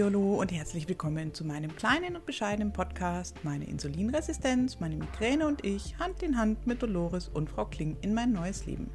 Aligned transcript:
Hallihallo 0.00 0.40
und 0.40 0.50
herzlich 0.50 0.88
willkommen 0.88 1.34
zu 1.34 1.44
meinem 1.44 1.76
kleinen 1.76 2.16
und 2.16 2.24
bescheidenen 2.24 2.72
Podcast 2.72 3.44
Meine 3.44 3.66
Insulinresistenz, 3.66 4.80
meine 4.80 4.96
Migräne 4.96 5.46
und 5.46 5.62
ich 5.62 5.98
Hand 5.98 6.22
in 6.22 6.38
Hand 6.38 6.66
mit 6.66 6.82
Dolores 6.82 7.28
und 7.28 7.50
Frau 7.50 7.66
Kling 7.66 7.98
in 8.00 8.14
mein 8.14 8.32
neues 8.32 8.64
Leben. 8.64 8.88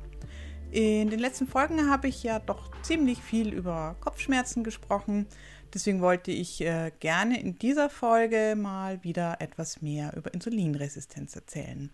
In 0.72 1.12
den 1.12 1.20
letzten 1.20 1.46
Folgen 1.46 1.92
habe 1.92 2.08
ich 2.08 2.24
ja 2.24 2.40
doch 2.40 2.72
ziemlich 2.82 3.20
viel 3.20 3.54
über 3.54 3.96
Kopfschmerzen 4.00 4.64
gesprochen. 4.64 5.28
Deswegen 5.72 6.02
wollte 6.02 6.32
ich 6.32 6.62
äh, 6.62 6.92
gerne 7.00 7.40
in 7.40 7.60
dieser 7.60 7.92
Folge 7.92 8.56
mal 8.58 9.04
wieder 9.04 9.40
etwas 9.42 9.84
mehr 9.84 10.12
über 10.18 10.34
Insulinresistenz 10.34 11.36
erzählen. 11.36 11.92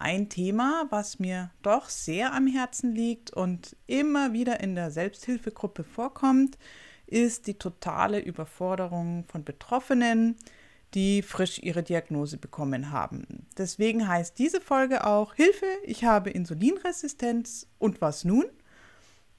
Ein 0.00 0.28
Thema, 0.30 0.88
was 0.90 1.20
mir 1.20 1.52
doch 1.62 1.88
sehr 1.88 2.34
am 2.34 2.48
Herzen 2.48 2.92
liegt 2.92 3.30
und 3.30 3.76
immer 3.86 4.32
wieder 4.32 4.58
in 4.58 4.74
der 4.74 4.90
Selbsthilfegruppe 4.90 5.84
vorkommt, 5.84 6.58
ist 7.08 7.46
die 7.46 7.58
totale 7.58 8.20
Überforderung 8.20 9.24
von 9.26 9.44
Betroffenen, 9.44 10.36
die 10.94 11.22
frisch 11.22 11.58
ihre 11.58 11.82
Diagnose 11.82 12.38
bekommen 12.38 12.90
haben. 12.90 13.46
Deswegen 13.56 14.08
heißt 14.08 14.38
diese 14.38 14.60
Folge 14.60 15.06
auch 15.06 15.34
Hilfe, 15.34 15.66
ich 15.84 16.04
habe 16.04 16.30
Insulinresistenz 16.30 17.66
und 17.78 18.00
was 18.00 18.24
nun? 18.24 18.46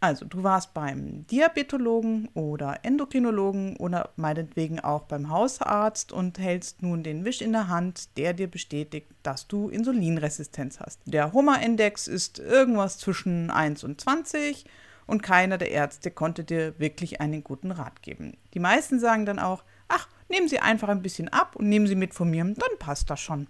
Also, 0.01 0.23
du 0.25 0.43
warst 0.43 0.73
beim 0.73 1.27
Diabetologen 1.27 2.29
oder 2.33 2.79
Endokrinologen 2.83 3.75
oder 3.75 4.11
meinetwegen 4.15 4.79
auch 4.79 5.03
beim 5.03 5.29
Hausarzt 5.29 6.13
und 6.13 6.39
hältst 6.39 6.81
nun 6.81 7.03
den 7.03 7.25
Wisch 7.25 7.41
in 7.41 7.51
der 7.51 7.67
Hand, 7.67 8.17
der 8.17 8.33
dir 8.33 8.47
bestätigt, 8.47 9.07
dass 9.23 9.47
du 9.47 9.67
Insulinresistenz 9.67 10.79
hast. 10.79 11.01
Der 11.05 11.33
HOMA-Index 11.33 12.07
ist 12.07 12.39
irgendwas 12.39 12.97
zwischen 12.97 13.51
1 13.51 13.83
und 13.83 13.99
20 13.99 14.63
und 15.10 15.24
keiner 15.24 15.57
der 15.57 15.71
Ärzte 15.71 16.12
konnte 16.12 16.43
dir 16.43 16.79
wirklich 16.79 17.20
einen 17.20 17.43
guten 17.43 17.71
Rat 17.71 18.02
geben. 18.02 18.38
Die 18.54 18.60
meisten 18.60 18.99
sagen 18.99 19.26
dann 19.26 19.40
auch, 19.40 19.63
ach, 19.88 20.07
nehmen 20.29 20.48
Sie 20.48 20.60
einfach 20.60 20.88
ein 20.88 21.01
bisschen 21.01 21.27
ab 21.29 21.55
und 21.55 21.68
nehmen 21.68 21.88
Sie 21.88 21.96
mit 21.96 22.13
von 22.13 22.29
mir, 22.29 22.43
dann 22.43 22.77
passt 22.79 23.10
das 23.10 23.20
schon. 23.20 23.48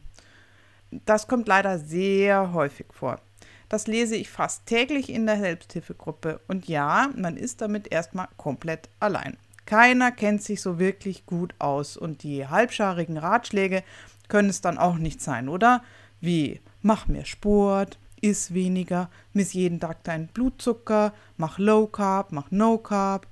Das 0.92 1.28
kommt 1.28 1.48
leider 1.48 1.78
sehr 1.78 2.54
häufig 2.54 2.88
vor. 2.92 3.20
Das 3.68 3.86
lese 3.86 4.16
ich 4.16 4.30
fast 4.30 4.66
täglich 4.66 5.10
in 5.10 5.28
der 5.28 5.38
Selbsthilfegruppe. 5.38 6.42
Und 6.48 6.68
ja, 6.68 7.10
man 7.16 7.38
ist 7.38 7.62
damit 7.62 7.92
erstmal 7.92 8.28
komplett 8.38 8.90
allein. 9.00 9.38
Keiner 9.68 10.12
kennt 10.12 10.42
sich 10.42 10.62
so 10.62 10.80
wirklich 10.80 11.28
gut 11.28 11.54
aus 11.60 11.96
und 11.96 12.24
die 12.24 12.48
halbscharigen 12.48 13.18
Ratschläge 13.18 13.84
können 14.28 14.50
es 14.50 14.62
dann 14.62 14.80
auch 14.80 14.98
nicht 14.98 15.22
sein, 15.22 15.48
oder? 15.48 15.84
Wie 16.20 16.60
mach 16.82 17.08
mehr 17.08 17.26
Sport, 17.26 18.00
iss 18.24 18.54
weniger, 18.54 19.10
miss 19.34 19.54
jeden 19.54 19.80
Tag 19.80 20.04
deinen 20.04 20.28
Blutzucker, 20.28 21.14
mach 21.38 21.58
Low 21.58 21.88
Carb, 21.88 22.32
mach 22.32 22.52
No 22.52 22.78
Carb, 22.78 23.28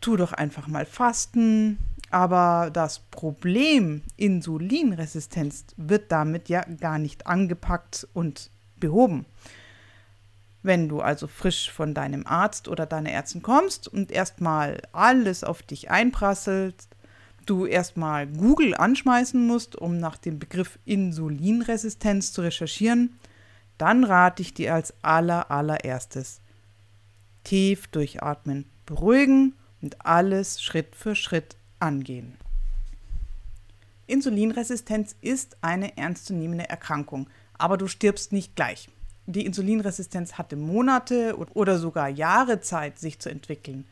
tu 0.00 0.16
doch 0.16 0.32
einfach 0.32 0.66
mal 0.66 0.86
Fasten. 0.86 1.78
Aber 2.10 2.70
das 2.72 3.00
Problem 3.10 4.02
Insulinresistenz 4.16 5.64
wird 5.76 6.12
damit 6.12 6.48
ja 6.48 6.64
gar 6.80 6.98
nicht 6.98 7.26
angepackt 7.26 8.06
und 8.12 8.50
behoben. 8.76 9.26
Wenn 10.62 10.88
du 10.88 11.00
also 11.00 11.26
frisch 11.26 11.70
von 11.70 11.94
deinem 11.94 12.26
Arzt 12.26 12.68
oder 12.68 12.86
deiner 12.86 13.10
Ärztin 13.10 13.42
kommst 13.42 13.88
und 13.88 14.10
erstmal 14.10 14.80
alles 14.92 15.44
auf 15.44 15.62
dich 15.62 15.90
einprasselt, 15.90 16.88
du 17.46 17.66
erstmal 17.66 18.26
Google 18.26 18.74
anschmeißen 18.74 19.44
musst, 19.46 19.76
um 19.76 19.98
nach 19.98 20.16
dem 20.16 20.38
Begriff 20.38 20.78
Insulinresistenz 20.84 22.32
zu 22.32 22.42
recherchieren, 22.42 23.18
dann 23.78 24.04
rate 24.04 24.42
ich 24.42 24.54
dir 24.54 24.74
als 24.74 24.94
aller 25.02 25.50
allererstes 25.50 26.40
tief 27.44 27.86
durchatmen, 27.88 28.66
beruhigen 28.86 29.54
und 29.80 30.04
alles 30.04 30.62
Schritt 30.62 30.96
für 30.96 31.14
Schritt 31.14 31.56
angehen. 31.78 32.36
Insulinresistenz 34.06 35.16
ist 35.20 35.56
eine 35.62 35.96
ernstzunehmende 35.96 36.68
Erkrankung, 36.68 37.28
aber 37.54 37.76
du 37.76 37.86
stirbst 37.88 38.32
nicht 38.32 38.56
gleich. 38.56 38.88
Die 39.26 39.44
Insulinresistenz 39.44 40.34
hatte 40.34 40.56
Monate 40.56 41.36
oder 41.36 41.78
sogar 41.78 42.08
Jahre 42.08 42.60
Zeit, 42.60 42.98
sich 42.98 43.18
zu 43.18 43.28
entwickeln. 43.28 43.86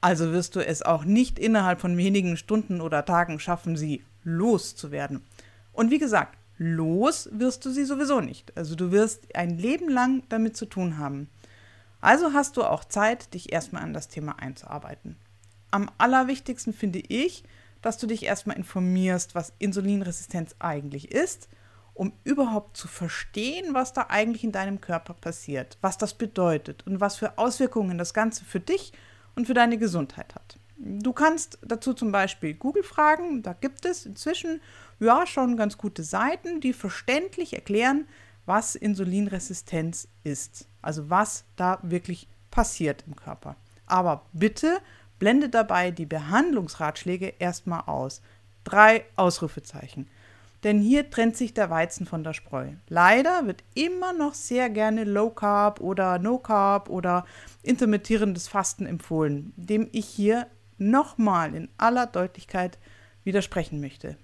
Also 0.00 0.32
wirst 0.32 0.56
du 0.56 0.60
es 0.64 0.82
auch 0.82 1.04
nicht 1.04 1.38
innerhalb 1.38 1.80
von 1.80 1.96
wenigen 1.96 2.36
Stunden 2.36 2.80
oder 2.80 3.04
Tagen 3.04 3.38
schaffen, 3.38 3.76
sie 3.76 4.02
loszuwerden. 4.24 5.22
Und 5.72 5.90
wie 5.90 5.98
gesagt, 5.98 6.36
los 6.58 7.28
wirst 7.32 7.64
du 7.64 7.70
sie 7.70 7.84
sowieso 7.84 8.20
nicht. 8.20 8.56
Also 8.56 8.74
du 8.74 8.92
wirst 8.92 9.34
ein 9.34 9.58
Leben 9.58 9.88
lang 9.88 10.22
damit 10.28 10.56
zu 10.56 10.66
tun 10.66 10.98
haben. 10.98 11.28
Also 12.00 12.32
hast 12.32 12.56
du 12.56 12.64
auch 12.64 12.84
Zeit, 12.84 13.34
dich 13.34 13.52
erstmal 13.52 13.82
an 13.82 13.92
das 13.92 14.08
Thema 14.08 14.38
einzuarbeiten. 14.38 15.16
Am 15.70 15.90
allerwichtigsten 15.98 16.72
finde 16.72 17.00
ich, 17.00 17.44
dass 17.82 17.98
du 17.98 18.06
dich 18.06 18.24
erstmal 18.24 18.56
informierst, 18.56 19.34
was 19.34 19.52
Insulinresistenz 19.58 20.54
eigentlich 20.58 21.12
ist 21.12 21.48
um 21.96 22.12
überhaupt 22.24 22.76
zu 22.76 22.88
verstehen, 22.88 23.72
was 23.72 23.92
da 23.94 24.06
eigentlich 24.08 24.44
in 24.44 24.52
deinem 24.52 24.80
Körper 24.80 25.14
passiert, 25.14 25.78
was 25.80 25.96
das 25.96 26.14
bedeutet 26.14 26.86
und 26.86 27.00
was 27.00 27.16
für 27.16 27.38
Auswirkungen 27.38 27.96
das 27.96 28.12
Ganze 28.12 28.44
für 28.44 28.60
dich 28.60 28.92
und 29.34 29.46
für 29.46 29.54
deine 29.54 29.78
Gesundheit 29.78 30.34
hat. 30.34 30.58
Du 30.78 31.12
kannst 31.12 31.58
dazu 31.62 31.94
zum 31.94 32.12
Beispiel 32.12 32.54
Google 32.54 32.82
fragen, 32.82 33.42
da 33.42 33.54
gibt 33.54 33.86
es 33.86 34.04
inzwischen 34.04 34.60
ja 35.00 35.26
schon 35.26 35.56
ganz 35.56 35.78
gute 35.78 36.02
Seiten, 36.02 36.60
die 36.60 36.72
verständlich 36.72 37.54
erklären, 37.54 38.06
was 38.44 38.74
Insulinresistenz 38.74 40.08
ist, 40.22 40.68
also 40.82 41.10
was 41.10 41.44
da 41.56 41.78
wirklich 41.82 42.28
passiert 42.50 43.04
im 43.06 43.16
Körper. 43.16 43.56
Aber 43.86 44.26
bitte 44.32 44.78
blende 45.18 45.48
dabei 45.48 45.90
die 45.90 46.06
Behandlungsratschläge 46.06 47.34
erstmal 47.38 47.84
aus. 47.86 48.20
Drei 48.64 49.04
Ausrufezeichen 49.16 50.08
denn 50.66 50.80
hier 50.80 51.10
trennt 51.10 51.36
sich 51.36 51.54
der 51.54 51.70
Weizen 51.70 52.06
von 52.06 52.24
der 52.24 52.32
Spreu. 52.32 52.70
Leider 52.88 53.46
wird 53.46 53.62
immer 53.74 54.12
noch 54.12 54.34
sehr 54.34 54.68
gerne 54.68 55.04
Low 55.04 55.30
Carb 55.30 55.80
oder 55.80 56.18
No 56.18 56.38
Carb 56.38 56.88
oder 56.88 57.24
intermittierendes 57.62 58.48
Fasten 58.48 58.84
empfohlen, 58.84 59.52
dem 59.56 59.88
ich 59.92 60.06
hier 60.06 60.48
nochmal 60.78 61.54
in 61.54 61.68
aller 61.78 62.06
Deutlichkeit 62.06 62.78
widersprechen 63.24 63.80
möchte. 63.80 64.16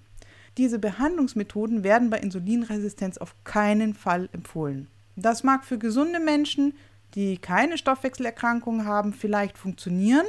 Diese 0.57 0.79
Behandlungsmethoden 0.79 1.83
werden 1.83 2.09
bei 2.09 2.19
Insulinresistenz 2.19 3.17
auf 3.17 3.35
keinen 3.43 3.93
Fall 3.93 4.29
empfohlen. 4.33 4.87
Das 5.15 5.43
mag 5.43 5.65
für 5.65 5.77
gesunde 5.77 6.19
Menschen, 6.19 6.73
die 7.15 7.37
keine 7.37 7.77
Stoffwechselerkrankungen 7.77 8.85
haben, 8.85 9.13
vielleicht 9.13 9.57
funktionieren, 9.57 10.25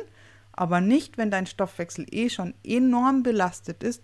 aber 0.52 0.80
nicht, 0.80 1.18
wenn 1.18 1.30
dein 1.30 1.46
Stoffwechsel 1.46 2.06
eh 2.10 2.28
schon 2.28 2.54
enorm 2.62 3.22
belastet 3.22 3.82
ist 3.82 4.02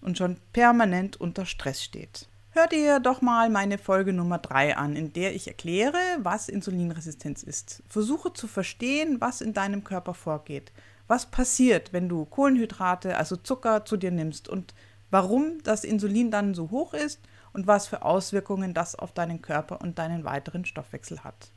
und 0.00 0.18
schon 0.18 0.36
permanent 0.52 1.20
unter 1.20 1.46
Stress 1.46 1.82
steht. 1.82 2.28
Hör 2.50 2.66
dir 2.66 3.00
doch 3.00 3.20
mal 3.20 3.50
meine 3.50 3.76
Folge 3.76 4.12
Nummer 4.12 4.38
3 4.38 4.76
an, 4.76 4.96
in 4.96 5.12
der 5.12 5.34
ich 5.34 5.46
erkläre, 5.46 5.98
was 6.18 6.48
Insulinresistenz 6.48 7.42
ist. 7.42 7.82
Versuche 7.88 8.32
zu 8.32 8.46
verstehen, 8.46 9.20
was 9.20 9.40
in 9.40 9.52
deinem 9.52 9.84
Körper 9.84 10.14
vorgeht. 10.14 10.72
Was 11.06 11.26
passiert, 11.26 11.92
wenn 11.92 12.08
du 12.08 12.24
Kohlenhydrate, 12.24 13.16
also 13.16 13.36
Zucker, 13.36 13.84
zu 13.84 13.96
dir 13.96 14.10
nimmst 14.10 14.48
und 14.48 14.74
warum 15.10 15.62
das 15.62 15.84
Insulin 15.84 16.30
dann 16.30 16.54
so 16.54 16.70
hoch 16.70 16.94
ist 16.94 17.20
und 17.52 17.66
was 17.66 17.86
für 17.86 18.02
Auswirkungen 18.02 18.74
das 18.74 18.96
auf 18.96 19.12
deinen 19.12 19.40
Körper 19.40 19.80
und 19.80 19.98
deinen 19.98 20.24
weiteren 20.24 20.64
Stoffwechsel 20.64 21.22
hat. 21.22 21.52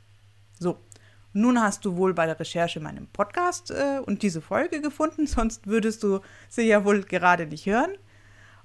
So, 0.58 0.78
nun 1.32 1.60
hast 1.60 1.84
du 1.84 1.96
wohl 1.96 2.14
bei 2.14 2.26
der 2.26 2.38
Recherche 2.38 2.80
meinen 2.80 3.06
Podcast 3.08 3.70
äh, 3.70 4.00
und 4.04 4.22
diese 4.22 4.40
Folge 4.40 4.80
gefunden, 4.80 5.26
sonst 5.28 5.66
würdest 5.66 6.02
du 6.02 6.20
sie 6.48 6.62
ja 6.62 6.84
wohl 6.84 7.02
gerade 7.02 7.46
nicht 7.46 7.66
hören. 7.66 7.92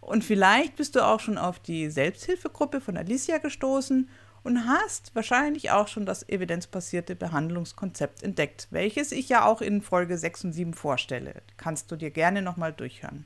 Und 0.02 0.24
vielleicht 0.24 0.76
bist 0.76 0.96
du 0.96 1.06
auch 1.06 1.20
schon 1.20 1.38
auf 1.38 1.60
die 1.60 1.90
Selbsthilfegruppe 1.90 2.80
von 2.80 2.96
Alicia 2.96 3.40
gestoßen 3.40 4.08
und 4.46 4.68
hast 4.68 5.16
wahrscheinlich 5.16 5.72
auch 5.72 5.88
schon 5.88 6.06
das 6.06 6.30
evidenzbasierte 6.30 7.16
Behandlungskonzept 7.16 8.24
entdeckt, 8.24 8.68
welches 8.70 9.12
ich 9.12 9.28
ja 9.28 9.46
auch 9.46 9.62
in 9.62 9.82
Folge 9.82 10.18
6 10.18 10.46
und 10.46 10.54
7 10.54 10.74
vorstelle. 10.74 11.42
Kannst 11.58 11.92
du 11.92 11.96
dir 11.96 12.12
gerne 12.12 12.42
nochmal 12.42 12.72
durchhören. 12.72 13.26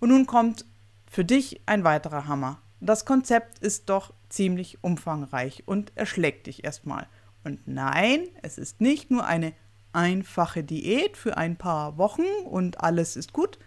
Und 0.00 0.10
nun 0.10 0.26
kommt 0.26 0.64
für 1.10 1.24
dich 1.24 1.60
ein 1.66 1.84
weiterer 1.84 2.28
Hammer. 2.28 2.60
Das 2.80 3.04
Konzept 3.04 3.58
ist 3.58 3.88
doch 3.90 4.14
ziemlich 4.28 4.78
umfangreich 4.82 5.64
und 5.66 5.92
erschlägt 5.96 6.46
dich 6.46 6.64
erstmal. 6.64 7.06
Und 7.42 7.66
nein, 7.66 8.28
es 8.42 8.56
ist 8.56 8.80
nicht 8.80 9.10
nur 9.10 9.26
eine 9.26 9.52
einfache 9.92 10.62
Diät 10.62 11.16
für 11.16 11.36
ein 11.36 11.56
paar 11.56 11.98
Wochen 11.98 12.26
und 12.44 12.80
alles 12.80 13.16
ist 13.16 13.32
gut, 13.32 13.58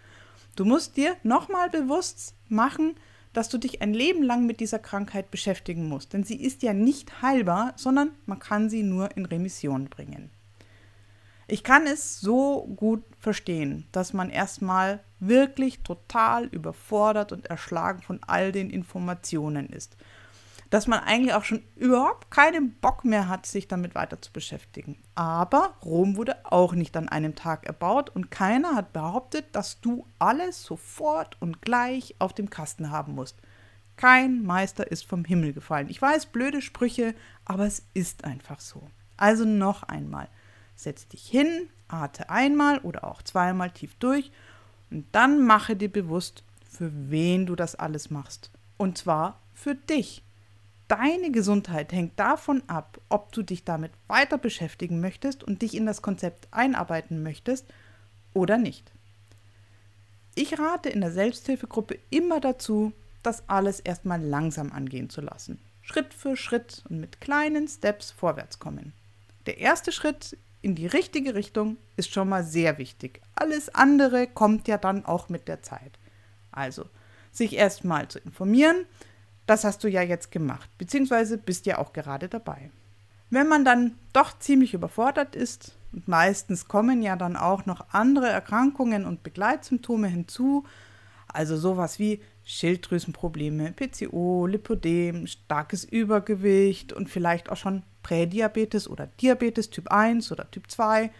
Du 0.54 0.66
musst 0.66 0.96
dir 0.96 1.16
nochmal 1.22 1.70
bewusst 1.70 2.34
machen, 2.48 2.94
dass 3.32 3.48
du 3.48 3.58
dich 3.58 3.82
ein 3.82 3.94
Leben 3.94 4.22
lang 4.22 4.46
mit 4.46 4.60
dieser 4.60 4.78
Krankheit 4.78 5.30
beschäftigen 5.30 5.88
musst. 5.88 6.12
Denn 6.12 6.24
sie 6.24 6.40
ist 6.40 6.62
ja 6.62 6.72
nicht 6.72 7.22
heilbar, 7.22 7.72
sondern 7.76 8.12
man 8.26 8.38
kann 8.38 8.68
sie 8.68 8.82
nur 8.82 9.16
in 9.16 9.26
Remission 9.26 9.86
bringen. 9.86 10.30
Ich 11.48 11.64
kann 11.64 11.86
es 11.86 12.20
so 12.20 12.66
gut 12.76 13.02
verstehen, 13.18 13.86
dass 13.92 14.12
man 14.12 14.30
erstmal 14.30 15.00
wirklich 15.20 15.80
total 15.80 16.46
überfordert 16.46 17.32
und 17.32 17.46
erschlagen 17.46 18.02
von 18.02 18.20
all 18.26 18.52
den 18.52 18.70
Informationen 18.70 19.68
ist. 19.68 19.96
Dass 20.72 20.86
man 20.86 21.00
eigentlich 21.00 21.34
auch 21.34 21.44
schon 21.44 21.62
überhaupt 21.76 22.30
keinen 22.30 22.72
Bock 22.72 23.04
mehr 23.04 23.28
hat, 23.28 23.44
sich 23.44 23.68
damit 23.68 23.94
weiter 23.94 24.22
zu 24.22 24.32
beschäftigen. 24.32 24.96
Aber 25.14 25.74
Rom 25.84 26.16
wurde 26.16 26.46
auch 26.46 26.72
nicht 26.72 26.96
an 26.96 27.10
einem 27.10 27.34
Tag 27.34 27.66
erbaut 27.66 28.08
und 28.08 28.30
keiner 28.30 28.74
hat 28.74 28.94
behauptet, 28.94 29.44
dass 29.52 29.82
du 29.82 30.06
alles 30.18 30.62
sofort 30.62 31.36
und 31.42 31.60
gleich 31.60 32.14
auf 32.20 32.32
dem 32.32 32.48
Kasten 32.48 32.90
haben 32.90 33.14
musst. 33.14 33.36
Kein 33.96 34.44
Meister 34.44 34.90
ist 34.90 35.04
vom 35.04 35.26
Himmel 35.26 35.52
gefallen. 35.52 35.90
Ich 35.90 36.00
weiß, 36.00 36.24
blöde 36.24 36.62
Sprüche, 36.62 37.14
aber 37.44 37.66
es 37.66 37.82
ist 37.92 38.24
einfach 38.24 38.58
so. 38.58 38.88
Also 39.18 39.44
noch 39.44 39.82
einmal. 39.82 40.28
Setz 40.74 41.06
dich 41.06 41.28
hin, 41.28 41.68
ate 41.88 42.30
einmal 42.30 42.78
oder 42.78 43.04
auch 43.04 43.20
zweimal 43.20 43.70
tief 43.72 43.94
durch 43.98 44.32
und 44.90 45.04
dann 45.12 45.44
mache 45.44 45.76
dir 45.76 45.92
bewusst, 45.92 46.44
für 46.66 47.10
wen 47.10 47.44
du 47.44 47.56
das 47.56 47.74
alles 47.74 48.08
machst. 48.08 48.50
Und 48.78 48.96
zwar 48.96 49.38
für 49.52 49.74
dich. 49.74 50.22
Deine 50.92 51.30
Gesundheit 51.30 51.90
hängt 51.90 52.20
davon 52.20 52.62
ab, 52.66 53.00
ob 53.08 53.32
du 53.32 53.42
dich 53.42 53.64
damit 53.64 53.92
weiter 54.08 54.36
beschäftigen 54.36 55.00
möchtest 55.00 55.42
und 55.42 55.62
dich 55.62 55.74
in 55.74 55.86
das 55.86 56.02
Konzept 56.02 56.48
einarbeiten 56.50 57.22
möchtest 57.22 57.64
oder 58.34 58.58
nicht. 58.58 58.92
Ich 60.34 60.58
rate 60.58 60.90
in 60.90 61.00
der 61.00 61.10
Selbsthilfegruppe 61.10 61.98
immer 62.10 62.40
dazu, 62.40 62.92
das 63.22 63.48
alles 63.48 63.80
erstmal 63.80 64.20
langsam 64.20 64.70
angehen 64.70 65.08
zu 65.08 65.22
lassen. 65.22 65.58
Schritt 65.80 66.12
für 66.12 66.36
Schritt 66.36 66.82
und 66.90 67.00
mit 67.00 67.22
kleinen 67.22 67.68
Steps 67.68 68.10
vorwärts 68.10 68.58
kommen. 68.58 68.92
Der 69.46 69.56
erste 69.56 69.92
Schritt 69.92 70.36
in 70.60 70.74
die 70.74 70.88
richtige 70.88 71.34
Richtung 71.34 71.78
ist 71.96 72.12
schon 72.12 72.28
mal 72.28 72.44
sehr 72.44 72.76
wichtig. 72.76 73.22
Alles 73.34 73.74
andere 73.74 74.26
kommt 74.26 74.68
ja 74.68 74.76
dann 74.76 75.06
auch 75.06 75.30
mit 75.30 75.48
der 75.48 75.62
Zeit. 75.62 75.98
Also, 76.50 76.84
sich 77.30 77.54
erstmal 77.54 78.08
zu 78.08 78.18
informieren, 78.18 78.84
das 79.52 79.64
hast 79.64 79.84
du 79.84 79.88
ja 79.88 80.00
jetzt 80.00 80.30
gemacht, 80.30 80.70
beziehungsweise 80.78 81.36
bist 81.36 81.66
ja 81.66 81.76
auch 81.76 81.92
gerade 81.92 82.26
dabei. 82.30 82.70
Wenn 83.28 83.48
man 83.48 83.66
dann 83.66 83.98
doch 84.14 84.38
ziemlich 84.38 84.72
überfordert 84.72 85.36
ist, 85.36 85.76
und 85.92 86.08
meistens 86.08 86.68
kommen 86.68 87.02
ja 87.02 87.16
dann 87.16 87.36
auch 87.36 87.66
noch 87.66 87.84
andere 87.92 88.30
Erkrankungen 88.30 89.04
und 89.04 89.22
Begleitsymptome 89.22 90.08
hinzu, 90.08 90.64
also 91.28 91.58
sowas 91.58 91.98
wie 91.98 92.22
Schilddrüsenprobleme, 92.44 93.72
PCO, 93.72 94.46
Lipodem, 94.46 95.26
starkes 95.26 95.84
Übergewicht 95.84 96.94
und 96.94 97.10
vielleicht 97.10 97.50
auch 97.50 97.58
schon 97.58 97.82
Prädiabetes 98.02 98.88
oder 98.88 99.06
Diabetes 99.20 99.68
Typ 99.68 99.88
1 99.88 100.32
oder 100.32 100.50
Typ 100.50 100.70
2 100.70 101.10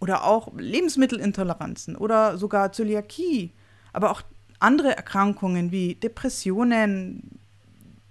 oder 0.00 0.24
auch 0.24 0.52
Lebensmittelintoleranzen 0.56 1.94
oder 1.94 2.36
sogar 2.36 2.72
Zöliakie, 2.72 3.52
aber 3.92 4.10
auch 4.10 4.22
andere 4.58 4.96
Erkrankungen 4.96 5.70
wie 5.70 5.94
Depressionen 5.94 7.35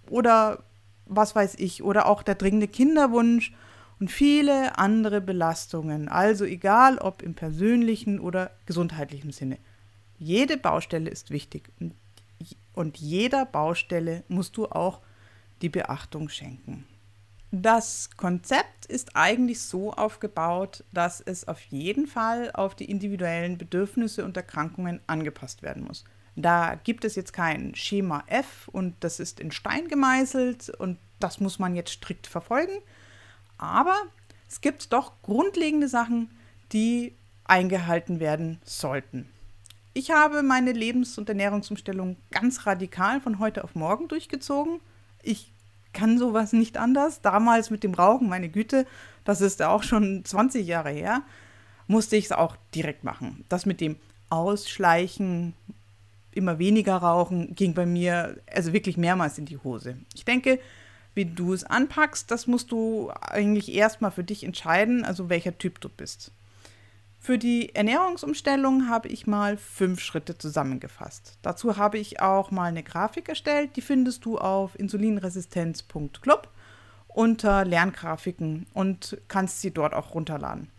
oder 0.10 0.64
was 1.06 1.36
weiß 1.36 1.56
ich 1.56 1.84
oder 1.84 2.08
auch 2.08 2.24
der 2.24 2.36
dringende 2.36 2.68
Kinderwunsch 2.68 3.54
und 4.00 4.12
viele 4.12 4.78
andere 4.78 5.22
Belastungen, 5.22 6.10
also 6.10 6.46
egal 6.46 6.98
ob 6.98 7.22
im 7.22 7.34
persönlichen 7.34 8.20
oder 8.20 8.52
gesundheitlichen 8.66 9.32
Sinne. 9.32 9.58
Jede 10.18 10.58
Baustelle 10.58 11.10
ist 11.10 11.30
wichtig 11.32 11.72
und 12.74 12.98
jeder 12.98 13.46
Baustelle 13.46 14.24
musst 14.28 14.58
du 14.58 14.66
auch 14.66 15.02
die 15.62 15.70
Beachtung 15.70 16.30
schenken. 16.30 16.86
Das 17.52 18.10
Konzept 18.18 18.86
ist 18.88 19.16
eigentlich 19.16 19.62
so 19.62 19.94
aufgebaut, 19.94 20.84
dass 20.92 21.22
es 21.22 21.48
auf 21.48 21.62
jeden 21.62 22.08
Fall 22.08 22.52
auf 22.54 22.76
die 22.76 22.90
individuellen 22.90 23.58
Bedürfnisse 23.58 24.26
und 24.26 24.36
Erkrankungen 24.36 25.00
angepasst 25.08 25.62
werden 25.62 25.84
muss. 25.84 26.04
Da 26.36 26.76
gibt 26.84 27.06
es 27.06 27.16
jetzt 27.16 27.34
kein 27.34 27.76
Schema 27.76 28.24
F 28.28 28.68
und 28.68 28.96
das 29.00 29.20
ist 29.20 29.40
in 29.40 29.52
Stein 29.52 29.88
gemeißelt 29.88 30.70
und 30.70 30.98
das 31.20 31.40
muss 31.40 31.60
man 31.60 31.76
jetzt 31.76 31.92
strikt 31.92 32.28
verfolgen. 32.28 32.74
Aber 33.58 33.96
es 34.50 34.62
gibt 34.62 34.92
doch 34.92 35.14
grundlegende 35.22 35.88
Sachen, 35.88 36.30
die 36.72 37.14
eingehalten 37.46 38.20
werden 38.20 38.60
sollten. 38.64 39.30
Ich 39.94 40.12
habe 40.12 40.44
meine 40.44 40.74
Lebens- 40.74 41.18
und 41.18 41.30
Ernährungsumstellung 41.30 42.18
ganz 42.32 42.66
radikal 42.66 43.22
von 43.22 43.40
heute 43.40 43.64
auf 43.64 43.76
morgen 43.76 44.10
durchgezogen. 44.10 44.82
Ich 45.24 45.54
kann 45.94 46.18
sowas 46.18 46.52
nicht 46.52 46.78
anders. 46.78 47.22
Damals 47.22 47.70
mit 47.70 47.84
dem 47.84 47.94
Rauchen, 47.94 48.28
meine 48.28 48.50
Güte, 48.50 48.86
das 49.24 49.40
ist 49.40 49.62
auch 49.62 49.84
schon 49.84 50.26
20 50.26 50.68
Jahre 50.68 50.92
her, 50.92 51.24
musste 51.88 52.18
ich 52.18 52.26
es 52.26 52.32
auch 52.34 52.58
direkt 52.74 53.06
machen. 53.06 53.46
Das 53.48 53.66
mit 53.66 53.80
dem 53.80 53.96
Ausschleichen, 54.30 55.54
immer 56.36 56.60
weniger 56.60 56.98
rauchen, 56.98 57.56
ging 57.56 57.74
bei 57.74 57.86
mir 57.86 58.42
also 58.54 58.74
wirklich 58.74 58.98
mehrmals 58.98 59.38
in 59.38 59.46
die 59.46 59.58
Hose. 59.58 59.98
Ich 60.14 60.26
denke, 60.26 60.60
wie 61.14 61.26
du 61.26 61.54
es 61.54 61.64
anpackst, 61.64 62.30
das 62.30 62.46
musst 62.46 62.72
du 62.72 63.12
eigentlich 63.22 63.74
erstmal 63.74 64.12
für 64.12 64.24
dich 64.24 64.44
entscheiden, 64.44 65.06
also 65.06 65.30
welcher 65.30 65.58
Typ 65.58 65.80
du 65.80 65.90
bist. 65.90 66.32
Für 67.20 67.40
die 67.40 67.74
Ernährungsumstellung 67.74 68.88
habe 68.88 69.08
ich 69.08 69.26
mal 69.26 69.58
fünf 69.58 70.00
Schritte 70.00 70.38
zusammengefasst. 70.38 71.40
Dazu 71.42 71.78
habe 71.78 71.98
ich 71.98 72.20
auch 72.22 72.52
mal 72.52 72.66
eine 72.66 72.84
Grafik 72.84 73.30
erstellt, 73.30 73.78
die 73.78 73.82
findest 73.82 74.26
du 74.26 74.38
auf 74.38 74.78
insulinresistenz.club 74.78 76.50
unter 77.08 77.66
Lerngrafiken 77.66 78.68
und 78.74 79.18
kannst 79.28 79.62
sie 79.62 79.72
dort 79.72 79.94
auch 79.94 80.14
runterladen. 80.14 80.70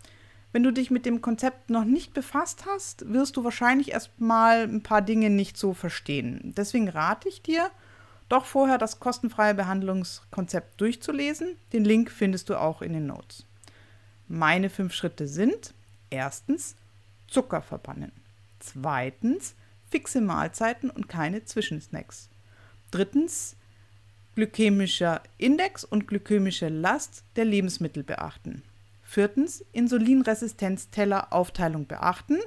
Wenn 0.56 0.62
du 0.62 0.72
dich 0.72 0.90
mit 0.90 1.04
dem 1.04 1.20
Konzept 1.20 1.68
noch 1.68 1.84
nicht 1.84 2.14
befasst 2.14 2.64
hast, 2.64 3.12
wirst 3.12 3.36
du 3.36 3.44
wahrscheinlich 3.44 3.92
erstmal 3.92 4.62
ein 4.62 4.82
paar 4.82 5.02
Dinge 5.02 5.28
nicht 5.28 5.58
so 5.58 5.74
verstehen. 5.74 6.54
Deswegen 6.56 6.88
rate 6.88 7.28
ich 7.28 7.42
dir, 7.42 7.70
doch 8.30 8.46
vorher 8.46 8.78
das 8.78 8.98
kostenfreie 8.98 9.54
Behandlungskonzept 9.54 10.80
durchzulesen. 10.80 11.58
Den 11.74 11.84
Link 11.84 12.10
findest 12.10 12.48
du 12.48 12.58
auch 12.58 12.80
in 12.80 12.94
den 12.94 13.04
Notes. 13.04 13.44
Meine 14.28 14.70
fünf 14.70 14.94
Schritte 14.94 15.28
sind 15.28 15.74
Erstens 16.08 16.74
Zucker 17.28 17.60
verbannen. 17.60 18.12
Zweitens 18.58 19.56
fixe 19.90 20.22
Mahlzeiten 20.22 20.88
und 20.88 21.06
keine 21.06 21.44
Zwischensnacks. 21.44 22.30
Drittens 22.90 23.56
glykämischer 24.34 25.22
Index 25.36 25.84
und 25.84 26.08
glykämische 26.08 26.70
Last 26.70 27.24
der 27.36 27.44
Lebensmittel 27.44 28.02
beachten. 28.04 28.62
Viertens 29.08 29.64
Insulinresistenz-Teller 29.72 31.32
Aufteilung 31.32 31.86
beachten. 31.86 32.38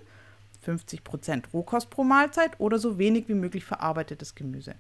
50% 0.65 1.51
Rohkost 1.53 1.89
pro 1.89 2.03
Mahlzeit 2.03 2.59
oder 2.59 2.77
so 2.77 2.97
wenig 2.99 3.29
wie 3.29 3.33
möglich 3.33 3.63
verarbeitetes 3.63 4.35
Gemüse. 4.35 4.75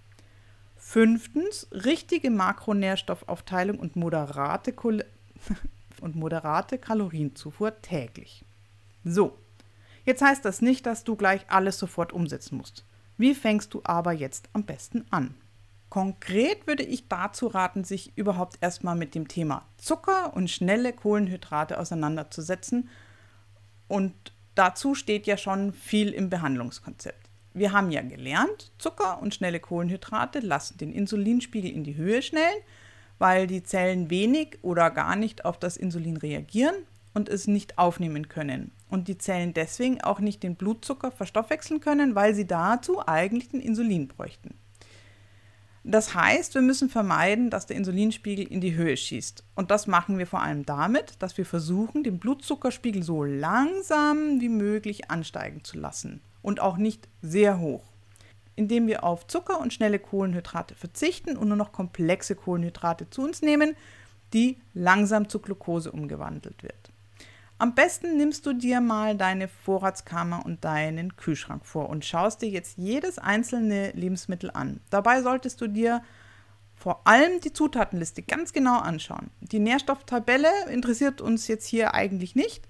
Fünftens 0.75 1.67
richtige 1.71 2.31
Makronährstoffaufteilung 2.31 3.79
und 3.79 3.95
moderate, 3.95 4.75
und 6.01 6.15
moderate 6.15 6.77
Kalorienzufuhr 6.77 7.81
täglich. 7.81 8.43
So, 9.05 9.37
jetzt 10.03 10.21
heißt 10.21 10.43
das 10.43 10.61
nicht, 10.61 10.85
dass 10.85 11.05
du 11.05 11.15
gleich 11.15 11.45
alles 11.47 11.79
sofort 11.79 12.11
umsetzen 12.11 12.57
musst. 12.57 12.83
Wie 13.17 13.33
fängst 13.33 13.73
du 13.73 13.81
aber 13.85 14.11
jetzt 14.11 14.49
am 14.51 14.65
besten 14.65 15.05
an? 15.11 15.33
Konkret 15.89 16.67
würde 16.67 16.83
ich 16.83 17.07
dazu 17.07 17.47
raten, 17.47 17.83
sich 17.83 18.15
überhaupt 18.15 18.57
erstmal 18.61 18.95
mit 18.95 19.15
dem 19.15 19.27
Thema 19.27 19.65
Zucker 19.77 20.35
und 20.35 20.49
schnelle 20.49 20.93
Kohlenhydrate 20.93 21.79
auseinanderzusetzen. 21.79 22.89
Und 23.87 24.13
dazu 24.53 24.93
steht 24.93 25.25
ja 25.25 25.35
schon 25.35 25.73
viel 25.73 26.09
im 26.09 26.29
Behandlungskonzept. 26.29 27.29
Wir 27.53 27.71
haben 27.71 27.89
ja 27.89 28.03
gelernt, 28.03 28.71
Zucker 28.77 29.19
und 29.21 29.33
schnelle 29.33 29.59
Kohlenhydrate 29.59 30.39
lassen 30.39 30.77
den 30.77 30.93
Insulinspiegel 30.93 31.71
in 31.71 31.83
die 31.83 31.95
Höhe 31.95 32.21
schnellen, 32.21 32.61
weil 33.17 33.47
die 33.47 33.63
Zellen 33.63 34.11
wenig 34.11 34.59
oder 34.61 34.91
gar 34.91 35.15
nicht 35.15 35.43
auf 35.43 35.57
das 35.57 35.75
Insulin 35.75 36.17
reagieren 36.17 36.75
und 37.15 37.27
es 37.27 37.47
nicht 37.47 37.79
aufnehmen 37.79 38.29
können 38.29 38.71
und 38.89 39.07
die 39.07 39.17
Zellen 39.17 39.53
deswegen 39.55 40.01
auch 40.01 40.19
nicht 40.19 40.43
den 40.43 40.55
Blutzucker 40.55 41.11
verstoffwechseln 41.11 41.79
können, 41.79 42.13
weil 42.13 42.35
sie 42.35 42.45
dazu 42.45 43.01
eigentlich 43.05 43.49
den 43.49 43.61
Insulin 43.61 44.07
bräuchten. 44.07 44.55
Das 45.91 46.13
heißt, 46.13 46.53
wir 46.53 46.61
müssen 46.61 46.87
vermeiden, 46.87 47.49
dass 47.49 47.65
der 47.65 47.75
Insulinspiegel 47.75 48.45
in 48.45 48.61
die 48.61 48.75
Höhe 48.75 48.95
schießt. 48.95 49.43
Und 49.55 49.71
das 49.71 49.87
machen 49.87 50.19
wir 50.19 50.27
vor 50.27 50.39
allem 50.39 50.63
damit, 50.63 51.15
dass 51.17 51.35
wir 51.39 51.47
versuchen, 51.47 52.03
den 52.03 52.19
Blutzuckerspiegel 52.19 53.01
so 53.01 53.23
langsam 53.23 54.39
wie 54.39 54.49
möglich 54.49 55.09
ansteigen 55.09 55.63
zu 55.63 55.79
lassen 55.79 56.21
und 56.43 56.59
auch 56.59 56.77
nicht 56.77 57.09
sehr 57.23 57.59
hoch. 57.59 57.85
Indem 58.55 58.85
wir 58.85 59.03
auf 59.03 59.25
Zucker 59.25 59.59
und 59.59 59.73
schnelle 59.73 59.97
Kohlenhydrate 59.97 60.75
verzichten 60.75 61.35
und 61.35 61.47
nur 61.47 61.57
noch 61.57 61.71
komplexe 61.71 62.35
Kohlenhydrate 62.35 63.09
zu 63.09 63.23
uns 63.23 63.41
nehmen, 63.41 63.75
die 64.31 64.57
langsam 64.75 65.27
zu 65.27 65.39
Glucose 65.39 65.91
umgewandelt 65.91 66.61
wird. 66.61 66.88
Am 67.61 67.75
besten 67.75 68.15
nimmst 68.15 68.45
du 68.45 68.53
dir 68.53 68.79
mal 68.79 69.17
deine 69.17 69.49
Vorratskammer 69.49 70.45
und 70.45 70.63
deinen 70.63 71.17
Kühlschrank 71.17 71.65
vor 71.65 71.89
und 71.89 72.05
schaust 72.05 72.41
dir 72.41 72.47
jetzt 72.47 72.77
jedes 72.77 73.19
einzelne 73.19 73.91
Lebensmittel 73.91 74.49
an. 74.49 74.79
Dabei 74.89 75.21
solltest 75.21 75.59
du 75.59 75.67
dir 75.67 76.01
vor 76.73 77.05
allem 77.05 77.41
die 77.41 77.51
Zutatenliste 77.51 78.21
ganz 78.21 78.53
genau 78.53 78.79
anschauen. 78.79 79.29
Die 79.41 79.59
Nährstofftabelle 79.59 80.47
interessiert 80.71 81.19
uns 81.19 81.49
jetzt 81.49 81.65
hier 81.65 81.93
eigentlich 81.93 82.33
nicht, 82.33 82.65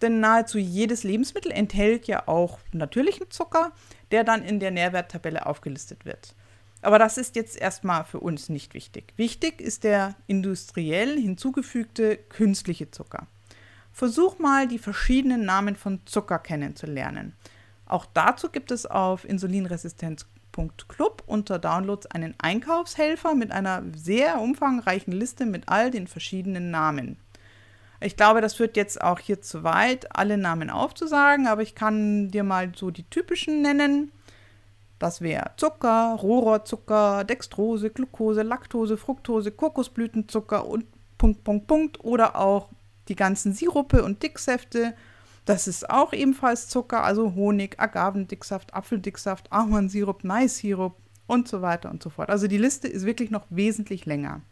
denn 0.00 0.20
nahezu 0.20 0.56
jedes 0.56 1.02
Lebensmittel 1.04 1.52
enthält 1.52 2.06
ja 2.06 2.26
auch 2.26 2.58
natürlichen 2.72 3.30
Zucker, 3.30 3.72
der 4.12 4.24
dann 4.24 4.42
in 4.42 4.60
der 4.60 4.70
Nährwerttabelle 4.70 5.44
aufgelistet 5.44 6.06
wird. 6.06 6.34
Aber 6.80 6.98
das 6.98 7.18
ist 7.18 7.36
jetzt 7.36 7.60
erstmal 7.60 8.04
für 8.04 8.20
uns 8.20 8.48
nicht 8.48 8.72
wichtig. 8.72 9.12
Wichtig 9.16 9.60
ist 9.60 9.84
der 9.84 10.14
industriell 10.26 11.20
hinzugefügte 11.20 12.16
künstliche 12.16 12.90
Zucker. 12.90 13.26
Versuch 13.92 14.38
mal 14.38 14.66
die 14.66 14.78
verschiedenen 14.78 15.44
Namen 15.44 15.76
von 15.76 16.00
Zucker 16.06 16.38
kennenzulernen. 16.38 17.34
Auch 17.86 18.06
dazu 18.14 18.48
gibt 18.48 18.70
es 18.70 18.86
auf 18.86 19.24
insulinresistenz.club 19.24 21.22
unter 21.26 21.58
Downloads 21.58 22.06
einen 22.06 22.34
Einkaufshelfer 22.38 23.34
mit 23.34 23.52
einer 23.52 23.82
sehr 23.94 24.40
umfangreichen 24.40 25.12
Liste 25.12 25.44
mit 25.44 25.68
all 25.68 25.90
den 25.90 26.06
verschiedenen 26.06 26.70
Namen. 26.70 27.18
Ich 28.00 28.16
glaube, 28.16 28.40
das 28.40 28.54
führt 28.54 28.76
jetzt 28.76 29.00
auch 29.00 29.18
hier 29.18 29.42
zu 29.42 29.62
weit, 29.62 30.16
alle 30.16 30.36
Namen 30.36 30.70
aufzusagen, 30.70 31.46
aber 31.46 31.62
ich 31.62 31.74
kann 31.74 32.30
dir 32.30 32.42
mal 32.42 32.72
so 32.74 32.90
die 32.90 33.04
typischen 33.04 33.62
nennen. 33.62 34.10
Das 34.98 35.20
wäre 35.20 35.50
Zucker, 35.56 36.16
Rohrzucker, 36.20 37.24
Dextrose, 37.24 37.90
Glucose, 37.90 38.42
Laktose, 38.42 38.96
Fructose, 38.96 39.50
Kokosblütenzucker 39.50 40.66
und 40.66 40.84
Punkt, 41.18 41.44
Punkt, 41.44 41.66
Punkt. 41.66 42.04
Oder 42.04 42.36
auch 42.36 42.68
die 43.08 43.16
ganzen 43.16 43.52
Sirupe 43.52 44.02
und 44.02 44.22
Dicksäfte. 44.22 44.94
Das 45.44 45.66
ist 45.66 45.90
auch 45.90 46.12
ebenfalls 46.12 46.68
Zucker, 46.68 47.02
also 47.02 47.34
Honig, 47.34 47.80
Agavendicksaft, 47.80 48.74
Apfeldicksaft, 48.74 49.50
Ahornsirup, 49.52 50.24
Maissirup 50.24 50.96
und 51.26 51.48
so 51.48 51.62
weiter 51.62 51.90
und 51.90 52.02
so 52.02 52.10
fort. 52.10 52.30
Also 52.30 52.46
die 52.46 52.58
Liste 52.58 52.88
ist 52.88 53.06
wirklich 53.06 53.30
noch 53.30 53.46
wesentlich 53.50 54.06
länger. 54.06 54.42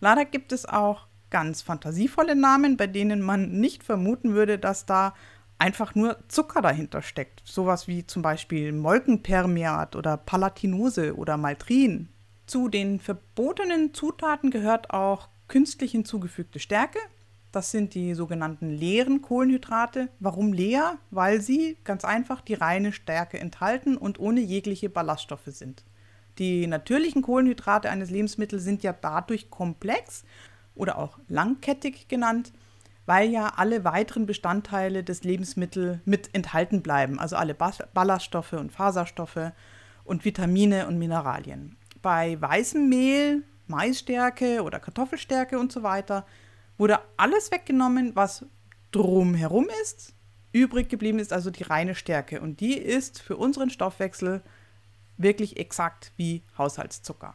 Leider 0.00 0.24
gibt 0.24 0.52
es 0.52 0.64
auch 0.66 1.06
ganz 1.30 1.62
fantasievolle 1.62 2.34
Namen, 2.34 2.76
bei 2.76 2.86
denen 2.86 3.20
man 3.20 3.52
nicht 3.60 3.82
vermuten 3.84 4.34
würde, 4.34 4.58
dass 4.58 4.86
da 4.86 5.14
einfach 5.58 5.94
nur 5.94 6.18
Zucker 6.28 6.62
dahinter 6.62 7.02
steckt. 7.02 7.42
Sowas 7.44 7.88
wie 7.88 8.06
zum 8.06 8.22
Beispiel 8.22 8.72
Molkenpermeat 8.72 9.96
oder 9.96 10.16
Palatinose 10.16 11.16
oder 11.16 11.36
Maltrin. 11.36 12.08
Zu 12.46 12.68
den 12.68 13.00
verbotenen 13.00 13.92
Zutaten 13.92 14.50
gehört 14.50 14.90
auch 14.90 15.28
künstlich 15.48 15.92
hinzugefügte 15.92 16.58
Stärke. 16.60 16.98
Das 17.50 17.70
sind 17.70 17.94
die 17.94 18.14
sogenannten 18.14 18.70
leeren 18.70 19.22
Kohlenhydrate. 19.22 20.08
Warum 20.20 20.52
leer? 20.52 20.98
Weil 21.10 21.40
sie 21.40 21.78
ganz 21.84 22.04
einfach 22.04 22.42
die 22.42 22.54
reine 22.54 22.92
Stärke 22.92 23.40
enthalten 23.40 23.96
und 23.96 24.20
ohne 24.20 24.40
jegliche 24.40 24.90
Ballaststoffe 24.90 25.46
sind. 25.46 25.82
Die 26.38 26.66
natürlichen 26.66 27.22
Kohlenhydrate 27.22 27.90
eines 27.90 28.10
Lebensmittels 28.10 28.62
sind 28.62 28.82
ja 28.82 28.92
dadurch 28.92 29.50
komplex 29.50 30.24
oder 30.74 30.98
auch 30.98 31.18
langkettig 31.28 32.06
genannt, 32.08 32.52
weil 33.06 33.30
ja 33.30 33.54
alle 33.56 33.84
weiteren 33.84 34.26
Bestandteile 34.26 35.02
des 35.02 35.24
Lebensmittels 35.24 35.98
mit 36.04 36.34
enthalten 36.34 36.82
bleiben, 36.82 37.18
also 37.18 37.36
alle 37.36 37.54
Ballaststoffe 37.54 38.52
und 38.52 38.70
Faserstoffe 38.70 39.52
und 40.04 40.24
Vitamine 40.24 40.86
und 40.86 40.98
Mineralien. 40.98 41.76
Bei 42.02 42.40
weißem 42.40 42.88
Mehl, 42.88 43.42
Maisstärke 43.68 44.62
oder 44.62 44.80
Kartoffelstärke 44.80 45.58
und 45.58 45.72
so 45.72 45.82
weiter 45.82 46.26
wurde 46.76 47.00
alles 47.16 47.50
weggenommen, 47.50 48.14
was 48.14 48.44
drumherum 48.92 49.68
ist. 49.82 50.14
Übrig 50.52 50.88
geblieben 50.88 51.18
ist 51.18 51.32
also 51.32 51.50
die 51.50 51.64
reine 51.64 51.94
Stärke 51.94 52.40
und 52.40 52.60
die 52.60 52.78
ist 52.78 53.20
für 53.20 53.36
unseren 53.36 53.70
Stoffwechsel 53.70 54.42
wirklich 55.16 55.58
exakt 55.58 56.12
wie 56.16 56.42
Haushaltszucker. 56.56 57.34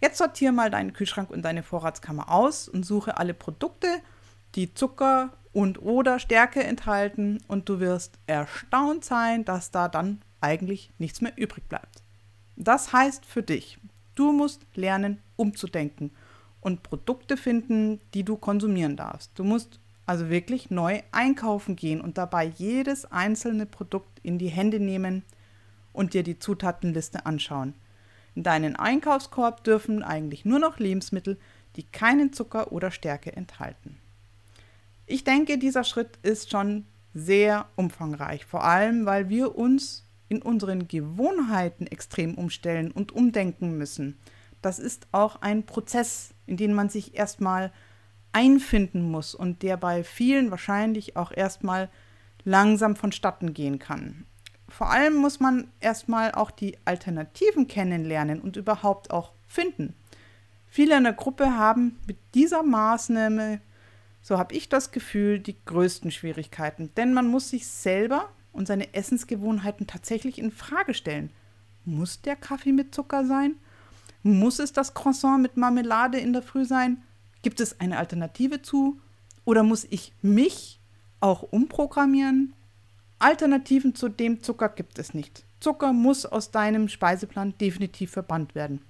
Jetzt 0.00 0.18
sortiere 0.18 0.52
mal 0.52 0.70
deinen 0.70 0.92
Kühlschrank 0.92 1.30
und 1.30 1.42
deine 1.42 1.62
Vorratskammer 1.62 2.30
aus 2.30 2.68
und 2.68 2.86
suche 2.86 3.18
alle 3.18 3.34
Produkte, 3.34 3.88
die 4.54 4.72
Zucker 4.72 5.32
und 5.52 5.82
oder 5.82 6.18
Stärke 6.18 6.62
enthalten 6.62 7.42
und 7.48 7.68
du 7.68 7.80
wirst 7.80 8.18
erstaunt 8.26 9.04
sein, 9.04 9.44
dass 9.44 9.70
da 9.70 9.88
dann 9.88 10.22
eigentlich 10.40 10.92
nichts 10.98 11.20
mehr 11.20 11.36
übrig 11.36 11.68
bleibt. 11.68 12.02
Das 12.56 12.92
heißt 12.92 13.26
für 13.26 13.42
dich, 13.42 13.78
du 14.18 14.32
musst 14.32 14.66
lernen, 14.74 15.18
umzudenken 15.36 16.10
und 16.60 16.82
Produkte 16.82 17.36
finden, 17.36 18.00
die 18.14 18.24
du 18.24 18.36
konsumieren 18.36 18.96
darfst. 18.96 19.30
Du 19.38 19.44
musst 19.44 19.78
also 20.06 20.30
wirklich 20.30 20.70
neu 20.70 21.02
einkaufen 21.12 21.76
gehen 21.76 22.00
und 22.00 22.18
dabei 22.18 22.46
jedes 22.56 23.04
einzelne 23.12 23.66
Produkt 23.66 24.20
in 24.22 24.38
die 24.38 24.48
Hände 24.48 24.80
nehmen 24.80 25.22
und 25.92 26.14
dir 26.14 26.22
die 26.22 26.38
Zutatenliste 26.38 27.26
anschauen. 27.26 27.74
In 28.34 28.42
deinen 28.42 28.76
Einkaufskorb 28.76 29.64
dürfen 29.64 30.02
eigentlich 30.02 30.44
nur 30.44 30.58
noch 30.58 30.78
Lebensmittel, 30.78 31.38
die 31.76 31.82
keinen 31.82 32.32
Zucker 32.32 32.72
oder 32.72 32.90
Stärke 32.90 33.34
enthalten. 33.36 33.98
Ich 35.06 35.24
denke, 35.24 35.58
dieser 35.58 35.84
Schritt 35.84 36.18
ist 36.22 36.50
schon 36.50 36.86
sehr 37.14 37.66
umfangreich, 37.76 38.44
vor 38.44 38.64
allem 38.64 39.06
weil 39.06 39.28
wir 39.28 39.56
uns 39.56 40.07
in 40.28 40.42
unseren 40.42 40.88
Gewohnheiten 40.88 41.86
extrem 41.86 42.34
umstellen 42.34 42.90
und 42.90 43.12
umdenken 43.12 43.76
müssen. 43.78 44.18
Das 44.62 44.78
ist 44.78 45.06
auch 45.12 45.40
ein 45.40 45.64
Prozess, 45.64 46.30
in 46.46 46.56
den 46.56 46.74
man 46.74 46.88
sich 46.88 47.14
erstmal 47.14 47.72
einfinden 48.32 49.02
muss 49.02 49.34
und 49.34 49.62
der 49.62 49.76
bei 49.76 50.04
vielen 50.04 50.50
wahrscheinlich 50.50 51.16
auch 51.16 51.32
erstmal 51.32 51.88
langsam 52.44 52.96
vonstatten 52.96 53.54
gehen 53.54 53.78
kann. 53.78 54.26
Vor 54.68 54.90
allem 54.90 55.14
muss 55.14 55.40
man 55.40 55.68
erstmal 55.80 56.32
auch 56.32 56.50
die 56.50 56.76
Alternativen 56.84 57.68
kennenlernen 57.68 58.40
und 58.40 58.56
überhaupt 58.56 59.10
auch 59.10 59.32
finden. 59.46 59.94
Viele 60.66 60.96
in 60.98 61.04
der 61.04 61.14
Gruppe 61.14 61.56
haben 61.56 61.98
mit 62.06 62.18
dieser 62.34 62.62
Maßnahme 62.62 63.60
so 64.28 64.36
habe 64.36 64.54
ich 64.54 64.68
das 64.68 64.90
Gefühl, 64.90 65.38
die 65.38 65.56
größten 65.64 66.10
Schwierigkeiten. 66.10 66.92
Denn 66.96 67.14
man 67.14 67.28
muss 67.28 67.48
sich 67.48 67.66
selber 67.66 68.28
und 68.52 68.66
seine 68.66 68.94
Essensgewohnheiten 68.94 69.86
tatsächlich 69.86 70.38
in 70.38 70.50
Frage 70.50 70.94
stellen. 70.94 71.30
Muss 71.84 72.20
der 72.20 72.36
Kaffee 72.36 72.72
mit 72.72 72.94
Zucker 72.94 73.24
sein? 73.24 73.56
Muss 74.22 74.58
es 74.58 74.72
das 74.72 74.94
Croissant 74.94 75.42
mit 75.42 75.56
Marmelade 75.56 76.18
in 76.18 76.32
der 76.32 76.42
Früh 76.42 76.64
sein? 76.64 77.02
Gibt 77.42 77.60
es 77.60 77.80
eine 77.80 77.98
Alternative 77.98 78.62
zu? 78.62 79.00
Oder 79.44 79.62
muss 79.62 79.86
ich 79.88 80.12
mich 80.22 80.80
auch 81.20 81.42
umprogrammieren? 81.42 82.52
Alternativen 83.18 83.94
zu 83.94 84.08
dem 84.08 84.42
Zucker 84.42 84.68
gibt 84.68 84.98
es 84.98 85.14
nicht. 85.14 85.44
Zucker 85.60 85.92
muss 85.92 86.26
aus 86.26 86.50
deinem 86.50 86.88
Speiseplan 86.88 87.56
definitiv 87.58 88.12
verbannt 88.12 88.54
werden. 88.54 88.82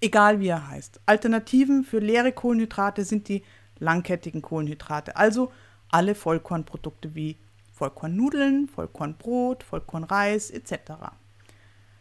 Egal 0.00 0.40
wie 0.40 0.48
er 0.48 0.68
heißt. 0.68 1.00
Alternativen 1.04 1.84
für 1.84 1.98
leere 1.98 2.32
Kohlenhydrate 2.32 3.04
sind 3.04 3.28
die 3.28 3.42
langkettigen 3.78 4.40
Kohlenhydrate, 4.40 5.16
also 5.16 5.52
alle 5.90 6.14
Vollkornprodukte 6.14 7.14
wie 7.14 7.36
Vollkornnudeln, 7.80 8.68
Vollkornbrot, 8.68 9.62
Vollkornreis 9.62 10.50
etc. 10.50 10.92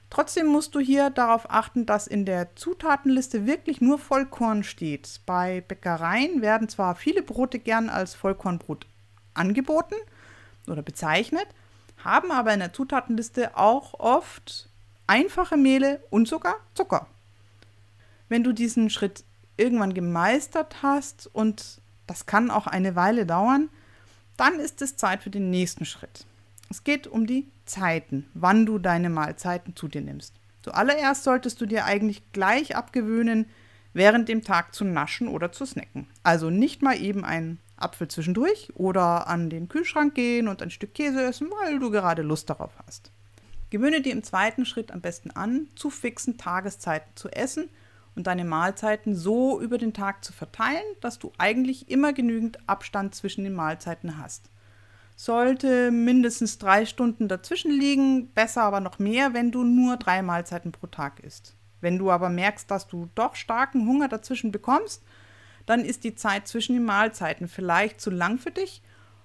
Trotzdem 0.10 0.48
musst 0.48 0.76
du 0.76 0.82
hier 0.82 1.10
darauf 1.10 1.50
achten, 1.50 1.86
dass 1.86 2.06
in 2.06 2.26
der 2.26 2.54
Zutatenliste 2.58 3.46
wirklich 3.46 3.80
nur 3.80 3.98
Vollkorn 3.98 4.64
steht. 4.64 5.22
Bei 5.26 5.62
Bäckereien 5.62 6.42
werden 6.42 6.68
zwar 6.68 6.96
viele 6.96 7.22
Brote 7.24 7.60
gern 7.60 7.90
als 7.90 8.14
Vollkornbrot 8.14 8.88
angeboten 9.34 9.96
oder 10.68 10.82
bezeichnet, 10.82 11.48
haben 12.04 12.32
aber 12.34 12.54
in 12.54 12.60
der 12.60 12.74
Zutatenliste 12.74 13.56
auch 13.56 13.94
oft 14.02 14.68
einfache 15.08 15.56
Mehle 15.56 16.04
und 16.10 16.28
sogar 16.28 16.56
Zucker. 16.74 17.08
Wenn 18.28 18.44
du 18.44 18.52
diesen 18.52 18.90
Schritt 18.90 19.24
irgendwann 19.56 19.94
gemeistert 19.94 20.84
hast 20.84 21.30
und 21.32 21.80
das 22.06 22.26
kann 22.26 22.52
auch 22.52 22.68
eine 22.68 22.98
Weile 22.98 23.26
dauern, 23.26 23.70
dann 24.40 24.60
ist 24.60 24.82
es 24.82 24.96
Zeit 24.96 25.22
für 25.22 25.30
den 25.30 25.50
nächsten 25.50 25.86
Schritt. 25.86 26.26
Es 26.70 26.84
geht 26.84 27.08
um 27.08 27.28
die 27.28 27.48
Zeiten, 27.66 28.30
wann 28.34 28.66
du 28.66 28.80
deine 28.80 29.10
Mahlzeiten 29.10 29.76
zu 29.76 29.88
dir 29.88 30.02
nimmst. 30.02 30.34
Zuallererst 30.62 31.24
solltest 31.24 31.60
du 31.60 31.66
dir 31.66 31.86
eigentlich 31.86 32.32
gleich 32.32 32.76
abgewöhnen, 32.76 33.48
während 33.94 34.30
dem 34.30 34.44
Tag 34.44 34.74
zu 34.74 34.86
naschen 34.86 35.28
oder 35.28 35.52
zu 35.52 35.66
snacken. 35.66 36.08
Also 36.24 36.50
nicht 36.50 36.82
mal 36.82 37.00
eben 37.02 37.26
einen 37.26 37.60
Apfel 37.76 38.08
zwischendurch 38.08 38.70
oder 38.76 39.28
an 39.28 39.50
den 39.50 39.68
Kühlschrank 39.68 40.16
gehen 40.16 40.48
und 40.48 40.62
ein 40.62 40.70
Stück 40.70 40.94
Käse 40.94 41.24
essen, 41.24 41.50
weil 41.62 41.80
du 41.80 41.92
gerade 41.92 42.22
Lust 42.22 42.50
darauf 42.50 42.72
hast. 42.86 43.12
Gewöhne 43.72 44.02
dir 44.02 44.14
im 44.14 44.24
zweiten 44.24 44.66
Schritt 44.66 44.92
am 44.92 45.02
besten 45.02 45.32
an, 45.32 45.68
zu 45.76 45.90
fixen 45.90 46.38
Tageszeiten 46.38 47.12
zu 47.16 47.30
essen 47.30 47.70
und 48.20 48.28
deine 48.28 48.44
Mahlzeiten 48.44 49.16
so 49.16 49.62
über 49.62 49.78
den 49.78 49.94
Tag 49.94 50.26
zu 50.26 50.34
verteilen, 50.34 50.84
dass 51.00 51.20
du 51.20 51.32
eigentlich 51.38 51.90
immer 51.90 52.12
genügend 52.12 52.60
Abstand 52.68 53.16
zwischen 53.16 53.46
den 53.46 53.54
Mahlzeiten 53.54 54.18
hast. 54.18 54.50
Sollte 55.16 55.90
mindestens 55.90 56.58
drei 56.58 56.86
Stunden 56.86 57.30
dazwischen 57.30 57.72
liegen, 57.72 58.28
besser 58.34 58.64
aber 58.64 58.82
noch 58.82 59.00
mehr, 59.00 59.34
wenn 59.34 59.54
du 59.54 59.64
nur 59.64 59.96
drei 59.96 60.22
Mahlzeiten 60.22 60.74
pro 60.74 60.88
Tag 60.88 61.22
isst. 61.22 61.56
Wenn 61.80 61.98
du 61.98 62.12
aber 62.12 62.28
merkst, 62.28 62.70
dass 62.70 62.90
du 62.90 63.10
doch 63.16 63.36
starken 63.36 63.88
Hunger 63.88 64.10
dazwischen 64.10 64.52
bekommst, 64.52 65.02
dann 65.66 65.86
ist 65.86 66.04
die 66.04 66.16
Zeit 66.16 66.46
zwischen 66.46 66.74
den 66.74 66.84
Mahlzeiten 66.84 67.48
vielleicht 67.48 68.02
zu 68.02 68.10
lang 68.10 68.38
für 68.38 68.52
dich 68.52 68.82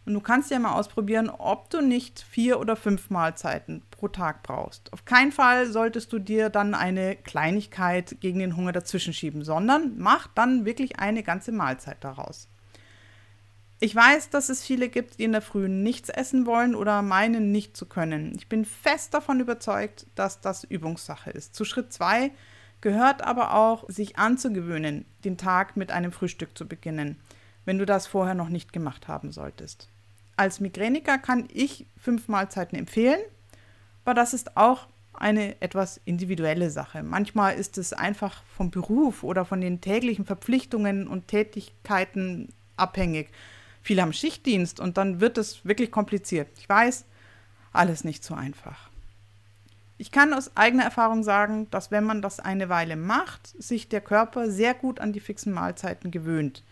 und 0.06 0.14
du 0.14 0.20
kannst 0.20 0.50
ja 0.50 0.58
mal 0.58 0.74
ausprobieren, 0.74 1.30
ob 1.30 1.70
du 1.70 1.80
nicht 1.80 2.20
vier 2.20 2.60
oder 2.60 2.76
fünf 2.76 3.10
Mahlzeiten 3.10 3.82
pro 3.90 4.08
Tag 4.08 4.42
brauchst. 4.42 4.92
Auf 4.92 5.04
keinen 5.04 5.32
Fall 5.32 5.66
solltest 5.66 6.12
du 6.12 6.18
dir 6.18 6.50
dann 6.50 6.74
eine 6.74 7.16
Kleinigkeit 7.16 8.16
gegen 8.20 8.38
den 8.38 8.56
Hunger 8.56 8.72
dazwischen 8.72 9.14
schieben, 9.14 9.44
sondern 9.44 9.94
mach 9.96 10.26
dann 10.26 10.66
wirklich 10.66 10.98
eine 10.98 11.22
ganze 11.22 11.52
Mahlzeit 11.52 11.98
daraus. 12.02 12.48
Ich 13.80 13.94
weiß, 13.94 14.30
dass 14.30 14.48
es 14.48 14.64
viele 14.64 14.88
gibt, 14.88 15.18
die 15.18 15.24
in 15.24 15.32
der 15.32 15.42
Früh 15.42 15.68
nichts 15.68 16.08
essen 16.08 16.46
wollen 16.46 16.74
oder 16.74 17.02
meinen, 17.02 17.50
nicht 17.50 17.76
zu 17.76 17.86
können. 17.86 18.32
Ich 18.36 18.48
bin 18.48 18.64
fest 18.64 19.14
davon 19.14 19.40
überzeugt, 19.40 20.06
dass 20.14 20.40
das 20.40 20.64
Übungssache 20.64 21.30
ist. 21.30 21.54
Zu 21.54 21.64
Schritt 21.64 21.92
2 21.92 22.30
gehört 22.80 23.24
aber 23.24 23.54
auch, 23.54 23.88
sich 23.88 24.18
anzugewöhnen, 24.18 25.06
den 25.24 25.38
Tag 25.38 25.76
mit 25.76 25.90
einem 25.90 26.12
Frühstück 26.12 26.56
zu 26.56 26.68
beginnen, 26.68 27.18
wenn 27.64 27.78
du 27.78 27.86
das 27.86 28.06
vorher 28.06 28.34
noch 28.34 28.48
nicht 28.48 28.72
gemacht 28.72 29.08
haben 29.08 29.32
solltest. 29.32 29.88
Als 30.36 30.60
Migräniker 30.60 31.18
kann 31.18 31.48
ich 31.52 31.86
fünf 31.96 32.28
Mahlzeiten 32.28 32.76
empfehlen, 32.78 33.20
aber 34.04 34.14
das 34.14 34.34
ist 34.34 34.56
auch 34.56 34.88
eine 35.12 35.60
etwas 35.62 36.00
individuelle 36.04 36.70
Sache. 36.70 37.02
Manchmal 37.02 37.54
ist 37.54 37.78
es 37.78 37.92
einfach 37.92 38.42
vom 38.56 38.70
Beruf 38.70 39.22
oder 39.22 39.44
von 39.44 39.60
den 39.60 39.80
täglichen 39.80 40.24
Verpflichtungen 40.24 41.06
und 41.06 41.28
Tätigkeiten 41.28 42.48
abhängig. 42.76 43.28
Viele 43.82 44.02
haben 44.02 44.12
Schichtdienst 44.12 44.80
und 44.80 44.96
dann 44.96 45.20
wird 45.20 45.38
es 45.38 45.64
wirklich 45.64 45.90
kompliziert. 45.90 46.48
Ich 46.58 46.68
weiß, 46.68 47.04
alles 47.72 48.02
nicht 48.02 48.24
so 48.24 48.34
einfach. 48.34 48.90
Ich 49.96 50.10
kann 50.10 50.34
aus 50.34 50.56
eigener 50.56 50.84
Erfahrung 50.84 51.22
sagen, 51.22 51.68
dass 51.70 51.90
wenn 51.90 52.04
man 52.04 52.20
das 52.20 52.40
eine 52.40 52.68
Weile 52.68 52.96
macht, 52.96 53.46
sich 53.62 53.88
der 53.88 54.00
Körper 54.00 54.50
sehr 54.50 54.74
gut 54.74 54.98
an 54.98 55.12
die 55.12 55.20
fixen 55.20 55.52
Mahlzeiten 55.52 56.10
gewöhnt 56.10 56.64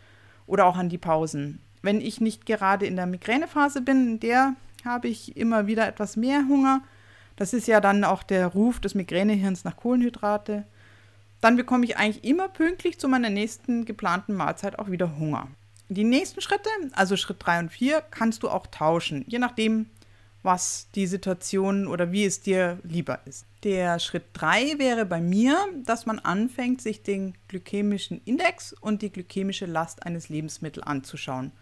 oder 0.47 0.67
auch 0.67 0.77
an 0.77 0.89
die 0.89 0.99
Pausen. 0.99 1.61
Wenn 1.83 2.01
ich 2.01 2.21
nicht 2.21 2.47
gerade 2.47 2.87
in 2.87 2.97
der 2.97 3.07
Migränephase 3.07 3.83
bin, 3.83 4.13
in 4.13 4.21
der 4.21 4.55
habe 4.85 5.09
ich 5.09 5.37
immer 5.37 5.67
wieder 5.67 5.87
etwas 5.87 6.17
mehr 6.17 6.45
Hunger. 6.49 6.83
Das 7.37 7.53
ist 7.53 7.67
ja 7.67 7.81
dann 7.81 8.05
auch 8.05 8.23
der 8.23 8.47
Ruf 8.47 8.81
des 8.81 8.95
Migränehirns 8.95 9.65
nach 9.65 9.77
Kohlenhydrate. 9.77 10.65
Dann 11.41 11.57
bekomme 11.57 11.85
ich 11.85 11.97
eigentlich 11.97 12.25
immer 12.25 12.49
pünktlich 12.49 13.01
zu 13.01 13.09
meiner 13.09 13.31
nächsten 13.31 13.85
geplanten 13.85 14.35
Mahlzeit 14.35 14.79
auch 14.79 14.91
wieder 14.91 15.19
Hunger. 15.19 15.49
Die 15.89 16.05
nächsten 16.05 16.41
Schritte, 16.41 16.71
also 16.93 17.17
Schritt 17.17 17.39
3 17.41 17.61
und 17.61 17.71
4, 17.71 18.03
kannst 18.11 18.43
du 18.43 18.49
auch 18.49 18.67
tauschen, 18.69 19.25
je 19.27 19.39
nachdem, 19.39 19.87
was 20.43 20.89
die 20.95 21.07
Situation 21.07 21.87
oder 21.87 22.13
wie 22.13 22.25
es 22.25 22.41
dir 22.41 22.79
lieber 22.83 23.21
ist. 23.27 23.45
Der 23.65 23.99
Schritt 23.99 24.25
3 24.33 24.79
wäre 24.79 25.05
bei 25.05 25.21
mir, 25.21 25.57
dass 25.85 26.07
man 26.07 26.19
anfängt, 26.19 26.81
sich 26.81 27.03
den 27.03 27.35
glykämischen 27.49 28.21
Index 28.25 28.73
und 28.73 29.03
die 29.03 29.11
glykämische 29.11 29.67
Last 29.67 30.05
eines 30.07 30.29
Lebensmittels 30.29 30.87
anzuschauen 30.87 31.53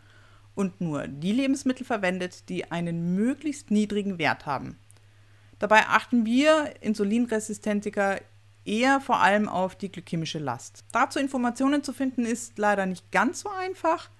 und 0.54 0.80
nur 0.80 1.08
die 1.08 1.32
Lebensmittel 1.32 1.86
verwendet, 1.86 2.48
die 2.48 2.70
einen 2.70 3.14
möglichst 3.14 3.70
niedrigen 3.70 4.18
Wert 4.18 4.46
haben. 4.46 4.78
Dabei 5.58 5.86
achten 5.88 6.24
wir 6.24 6.74
Insulinresistentiker 6.80 8.20
eher 8.64 9.00
vor 9.00 9.20
allem 9.20 9.48
auf 9.48 9.76
die 9.76 9.90
glykämische 9.90 10.38
Last. 10.38 10.84
Dazu 10.92 11.18
Informationen 11.18 11.82
zu 11.82 11.92
finden 11.92 12.24
ist 12.24 12.58
leider 12.58 12.86
nicht 12.86 13.10
ganz 13.10 13.40
so 13.40 13.48
einfach. 13.48 14.10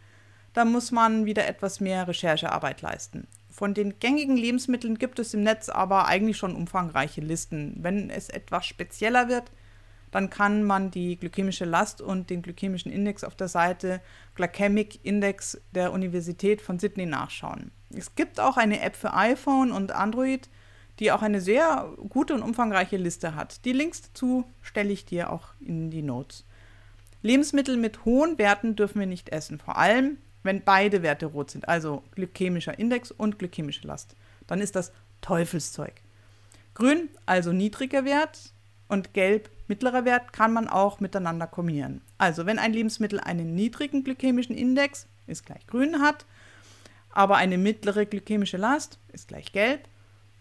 Da 0.52 0.64
muss 0.64 0.90
man 0.90 1.26
wieder 1.26 1.46
etwas 1.46 1.80
mehr 1.80 2.08
Recherchearbeit 2.08 2.82
leisten. 2.82 3.26
Von 3.50 3.74
den 3.74 3.98
gängigen 3.98 4.36
Lebensmitteln 4.36 4.98
gibt 4.98 5.18
es 5.18 5.34
im 5.34 5.42
Netz 5.42 5.68
aber 5.68 6.06
eigentlich 6.06 6.36
schon 6.36 6.56
umfangreiche 6.56 7.20
Listen. 7.20 7.76
Wenn 7.78 8.10
es 8.10 8.28
etwas 8.28 8.66
spezieller 8.66 9.28
wird, 9.28 9.50
dann 10.10 10.30
kann 10.30 10.64
man 10.64 10.90
die 10.90 11.16
glykämische 11.16 11.64
Last 11.64 12.00
und 12.00 12.30
den 12.30 12.42
glykämischen 12.42 12.90
Index 12.90 13.24
auf 13.24 13.34
der 13.34 13.48
Seite 13.48 14.00
Glycemic 14.34 15.04
Index 15.04 15.60
der 15.72 15.92
Universität 15.92 16.60
von 16.60 16.78
Sydney 16.78 17.06
nachschauen. 17.06 17.70
Es 17.94 18.14
gibt 18.14 18.40
auch 18.40 18.56
eine 18.56 18.80
App 18.80 18.96
für 18.96 19.14
iPhone 19.14 19.72
und 19.72 19.92
Android, 19.92 20.48
die 20.98 21.12
auch 21.12 21.22
eine 21.22 21.40
sehr 21.40 21.92
gute 22.08 22.34
und 22.34 22.42
umfangreiche 22.42 22.96
Liste 22.96 23.34
hat. 23.34 23.64
Die 23.64 23.72
Links 23.72 24.02
dazu 24.02 24.44
stelle 24.62 24.92
ich 24.92 25.06
dir 25.06 25.30
auch 25.32 25.48
in 25.60 25.90
die 25.90 26.02
Notes. 26.02 26.44
Lebensmittel 27.22 27.76
mit 27.76 28.04
hohen 28.04 28.38
Werten 28.38 28.76
dürfen 28.76 29.00
wir 29.00 29.06
nicht 29.06 29.30
essen, 29.30 29.58
vor 29.58 29.76
allem 29.76 30.18
wenn 30.42 30.62
beide 30.62 31.02
Werte 31.02 31.26
rot 31.26 31.50
sind, 31.50 31.68
also 31.68 32.02
glykämischer 32.14 32.78
Index 32.78 33.10
und 33.10 33.38
glykämische 33.38 33.86
Last, 33.86 34.16
dann 34.46 34.60
ist 34.60 34.74
das 34.74 34.92
Teufelszeug. 35.20 35.92
Grün, 36.74 37.10
also 37.26 37.52
niedriger 37.52 38.04
Wert 38.04 38.54
und 38.90 39.14
gelb, 39.14 39.48
mittlerer 39.68 40.04
Wert, 40.04 40.32
kann 40.32 40.52
man 40.52 40.68
auch 40.68 41.00
miteinander 41.00 41.46
kombinieren. 41.46 42.02
Also 42.18 42.44
wenn 42.44 42.58
ein 42.58 42.72
Lebensmittel 42.72 43.20
einen 43.20 43.54
niedrigen 43.54 44.04
glykämischen 44.04 44.56
Index, 44.56 45.06
ist 45.26 45.46
gleich 45.46 45.66
grün 45.66 46.00
hat, 46.00 46.26
aber 47.12 47.36
eine 47.36 47.56
mittlere 47.56 48.04
glykämische 48.04 48.56
Last, 48.56 48.98
ist 49.12 49.28
gleich 49.28 49.52
gelb, 49.52 49.88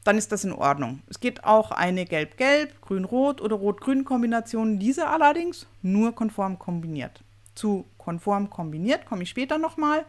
dann 0.03 0.17
ist 0.17 0.31
das 0.31 0.43
in 0.43 0.53
Ordnung. 0.53 1.01
Es 1.07 1.19
geht 1.19 1.43
auch 1.43 1.71
eine 1.71 2.05
Gelb-Gelb, 2.05 2.81
Grün-Rot 2.81 3.41
oder 3.41 3.55
Rot-Grün-Kombination, 3.55 4.79
diese 4.79 5.07
allerdings 5.07 5.67
nur 5.81 6.15
konform 6.15 6.57
kombiniert. 6.57 7.23
Zu 7.53 7.85
konform 7.97 8.49
kombiniert, 8.49 9.05
komme 9.05 9.23
ich 9.23 9.29
später 9.29 9.57
nochmal. 9.57 10.05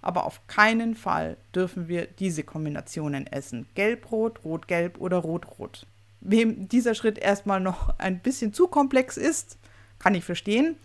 Aber 0.00 0.26
auf 0.26 0.46
keinen 0.48 0.94
Fall 0.94 1.36
dürfen 1.54 1.88
wir 1.88 2.06
diese 2.06 2.42
Kombinationen 2.42 3.26
essen. 3.26 3.66
Gelb-Rot, 3.74 4.44
Rot-Gelb 4.44 4.98
oder 4.98 5.18
Rot-Rot. 5.18 5.86
Wem 6.24 6.68
dieser 6.68 6.94
Schritt 6.94 7.18
erstmal 7.18 7.60
noch 7.60 7.98
ein 7.98 8.18
bisschen 8.18 8.54
zu 8.54 8.66
komplex 8.66 9.18
ist, 9.18 9.58
kann 9.98 10.14
ich 10.14 10.24
verstehen, 10.24 10.76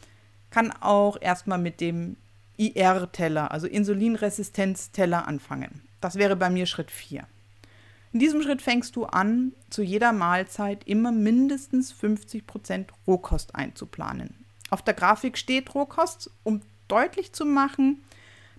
kann 0.50 0.72
auch 0.82 1.18
erstmal 1.20 1.58
mit 1.60 1.80
dem 1.80 2.18
IR-Teller, 2.58 3.52
also 3.52 3.66
Insulinresistenz-Teller 3.66 5.28
anfangen. 5.28 5.82
Das 6.02 6.16
wäre 6.16 6.36
bei 6.36 6.50
mir 6.50 6.66
Schritt 6.66 6.92
4. 6.92 7.26
In 8.12 8.20
diesem 8.20 8.42
Schritt 8.42 8.62
fängst 8.62 8.98
du 8.98 9.06
an, 9.06 9.54
zu 9.70 9.82
jeder 9.82 10.12
Mahlzeit 10.12 10.84
immer 10.86 11.14
mindestens 11.14 11.94
50% 11.94 12.88
Rohkost 13.08 13.56
einzuplanen. 13.56 14.46
Auf 14.72 14.82
der 14.82 14.94
Grafik 14.94 15.38
steht 15.38 15.74
Rohkost, 15.74 16.32
um 16.44 16.62
deutlich 16.90 17.32
zu 17.32 17.46
machen, 17.46 18.04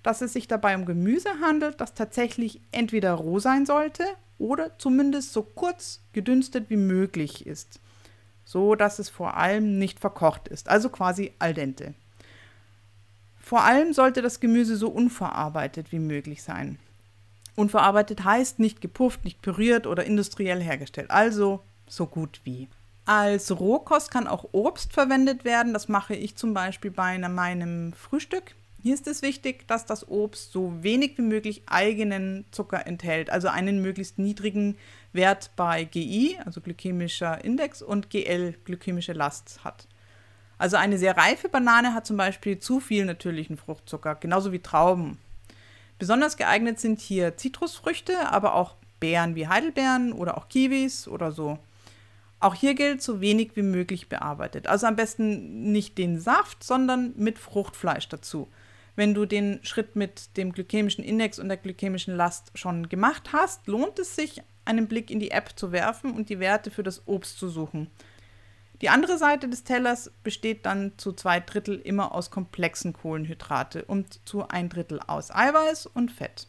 dass 0.03 0.23
es 0.23 0.33
sich 0.33 0.49
dabei 0.49 0.77
um 0.77 0.87
Gemüse 0.87 1.29
handelt, 1.43 1.81
das 1.81 1.93
tatsächlich 1.93 2.62
entweder 2.73 3.12
roh 3.12 3.38
sein 3.38 3.66
sollte 3.66 4.05
oder 4.40 4.79
zumindest 4.79 5.33
so 5.33 5.42
kurz 5.42 6.00
gedünstet 6.12 6.70
wie 6.70 6.76
möglich 6.76 7.46
ist, 7.46 7.79
so 8.44 8.74
dass 8.74 8.98
es 8.98 9.09
vor 9.09 9.37
allem 9.37 9.79
nicht 9.79 10.00
verkocht 10.00 10.48
ist, 10.48 10.68
also 10.68 10.88
quasi 10.88 11.33
al 11.38 11.55
dente. 11.55 11.94
Vor 13.37 13.62
allem 13.62 13.92
sollte 13.92 14.22
das 14.22 14.40
Gemüse 14.40 14.76
so 14.76 14.88
unverarbeitet 14.88 15.92
wie 15.92 15.98
möglich 15.98 16.42
sein. 16.42 16.79
Unverarbeitet 17.57 18.24
heißt 18.24 18.59
nicht 18.59 18.81
gepufft, 18.81 19.24
nicht 19.24 19.42
püriert 19.42 19.87
oder 19.87 20.05
industriell 20.05 20.62
hergestellt, 20.62 21.11
also 21.11 21.62
so 21.87 22.07
gut 22.07 22.40
wie. 22.44 22.68
Als 23.05 23.50
Rohkost 23.59 24.11
kann 24.11 24.29
auch 24.29 24.50
Obst 24.53 24.92
verwendet 24.92 25.44
werden. 25.44 25.72
Das 25.72 25.88
mache 25.88 26.14
ich 26.14 26.37
zum 26.37 26.55
Beispiel 26.55 26.92
bei 26.92 27.18
meinem 27.18 27.92
Frühstück. 27.92 28.55
Hier 28.83 28.95
ist 28.95 29.07
es 29.07 29.21
wichtig, 29.21 29.69
dass 29.69 29.85
das 29.85 30.09
Obst 30.09 30.53
so 30.53 30.83
wenig 30.83 31.19
wie 31.19 31.23
möglich 31.23 31.62
eigenen 31.66 32.47
Zucker 32.51 32.87
enthält, 32.87 33.29
also 33.29 33.49
einen 33.49 33.83
möglichst 33.83 34.19
niedrigen 34.19 34.79
Wert 35.12 35.51
bei 35.55 35.85
GI, 35.85 36.38
also 36.47 36.62
glykämischer 36.62 37.45
Index, 37.45 37.83
und 37.83 38.09
GL, 38.09 38.55
glykämische 38.64 39.12
Last 39.12 39.64
hat. 39.64 39.87
Also 40.57 40.79
eine 40.79 40.97
sehr 40.97 41.16
reife 41.16 41.51
Banane 41.51 41.93
hat 41.93 42.07
zum 42.07 42.16
Beispiel 42.16 42.59
zu 42.59 42.81
viel 42.81 43.05
natürlichen 43.05 43.59
Fruchtzucker, 43.59 44.14
genauso 44.14 44.51
wie 44.51 44.61
Trauben. 44.61 45.19
Besonders 45.99 46.38
geeignet 46.38 46.81
sind 46.81 47.01
hier 47.01 47.37
Zitrusfrüchte, 47.37 48.31
aber 48.31 48.55
auch 48.55 48.77
Beeren 48.99 49.35
wie 49.35 49.49
Heidelbeeren 49.49 50.14
oder 50.14 50.38
auch 50.38 50.49
Kiwis 50.49 51.07
oder 51.07 51.33
so. 51.33 51.59
Auch 52.40 52.55
hier 52.55 52.75
gilt, 52.75 53.03
so 53.03 53.21
wenig 53.21 53.57
wie 53.57 53.62
möglich 53.62 54.09
bearbeitet. 54.09 54.66
Also 54.66 54.87
am 54.87 54.97
besten 54.97 55.71
nicht 55.73 55.99
den 55.99 56.19
Saft, 56.19 56.64
sondern 56.64 57.12
mit 57.16 57.38
Fruchtfleisch 57.38 58.09
dazu. 58.09 58.49
Wenn 59.01 59.15
du 59.15 59.25
den 59.25 59.61
Schritt 59.63 59.97
mit 59.97 60.37
dem 60.37 60.53
glykämischen 60.53 61.03
Index 61.03 61.39
und 61.39 61.49
der 61.49 61.57
glykämischen 61.57 62.15
Last 62.15 62.51
schon 62.55 62.91
gemacht 62.91 63.31
hast, 63.33 63.67
lohnt 63.67 63.99
es 63.99 64.15
sich, 64.15 64.43
einen 64.67 64.89
Blick 64.89 65.11
in 65.11 65.21
die 65.21 65.31
App 65.31 65.53
zu 65.57 65.73
werfen 65.73 66.13
und 66.13 66.29
die 66.29 66.39
Werte 66.39 66.71
für 66.71 66.83
das 66.83 67.09
Obst 67.09 67.39
zu 67.39 67.49
suchen. 67.49 67.89
Die 68.83 68.91
andere 68.91 69.17
Seite 69.17 69.49
des 69.49 69.65
Tellers 69.65 70.11
besteht 70.23 70.67
dann 70.67 70.93
zu 70.99 71.15
zwei 71.15 71.41
Drittel 71.41 71.81
immer 71.81 72.15
aus 72.15 72.31
komplexen 72.31 72.93
Kohlenhydrate 72.93 73.87
und 73.87 74.21
zu 74.29 74.47
ein 74.47 74.69
Drittel 74.69 75.01
aus 75.07 75.31
Eiweiß 75.31 75.87
und 75.87 76.13
Fett. 76.13 76.47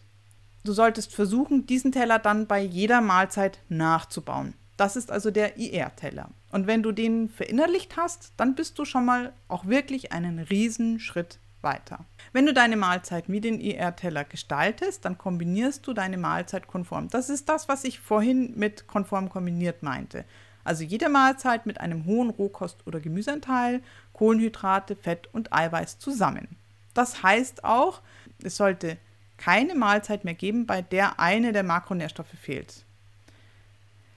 Du 0.66 0.74
solltest 0.74 1.16
versuchen, 1.16 1.68
diesen 1.68 1.94
Teller 1.94 2.20
dann 2.20 2.48
bei 2.48 2.60
jeder 2.60 3.00
Mahlzeit 3.00 3.60
nachzubauen. 3.70 4.56
Das 4.76 4.98
ist 4.98 5.10
also 5.10 5.32
der 5.32 5.58
IR-Teller. 5.58 6.30
Und 6.52 6.68
wenn 6.68 6.84
du 6.84 6.92
den 6.92 7.30
verinnerlicht 7.30 7.96
hast, 7.96 8.34
dann 8.36 8.56
bist 8.56 8.78
du 8.78 8.84
schon 8.84 9.06
mal 9.06 9.32
auch 9.48 9.68
wirklich 9.68 10.12
einen 10.12 10.40
riesen 10.40 11.00
Schritt 11.00 11.40
weiter. 11.62 12.06
Wenn 12.34 12.46
du 12.46 12.54
deine 12.54 12.78
Mahlzeit 12.78 13.26
wie 13.28 13.42
den 13.42 13.60
IR-Teller 13.60 14.24
gestaltest, 14.24 15.04
dann 15.04 15.18
kombinierst 15.18 15.86
du 15.86 15.94
deine 15.94 16.18
Mahlzeit 16.18 16.66
konform. 16.66 17.10
Das 17.10 17.30
ist 17.30 17.50
das, 17.50 17.68
was 17.68 17.84
ich 17.84 18.00
vorhin 18.00 18.54
mit 18.56 18.88
konform 18.88 19.30
kombiniert 19.30 19.84
meinte. 19.84 20.24
Also 20.64 20.84
jede 20.84 21.10
Mahlzeit 21.10 21.66
mit 21.66 21.82
einem 21.82 22.06
hohen 22.06 22.30
Rohkost- 22.30 22.86
oder 22.88 23.00
Gemüseanteil, 23.00 23.82
Kohlenhydrate, 24.14 24.96
Fett 24.96 25.28
und 25.34 25.52
Eiweiß 25.52 26.00
zusammen. 26.00 26.48
Das 26.94 27.24
heißt 27.24 27.66
auch, 27.66 28.02
es 28.44 28.56
sollte 28.56 28.98
keine 29.38 29.76
Mahlzeit 29.76 30.24
mehr 30.24 30.36
geben, 30.36 30.66
bei 30.66 30.82
der 30.82 31.20
eine 31.20 31.52
der 31.52 31.64
Makronährstoffe 31.64 32.36
fehlt. 32.40 32.86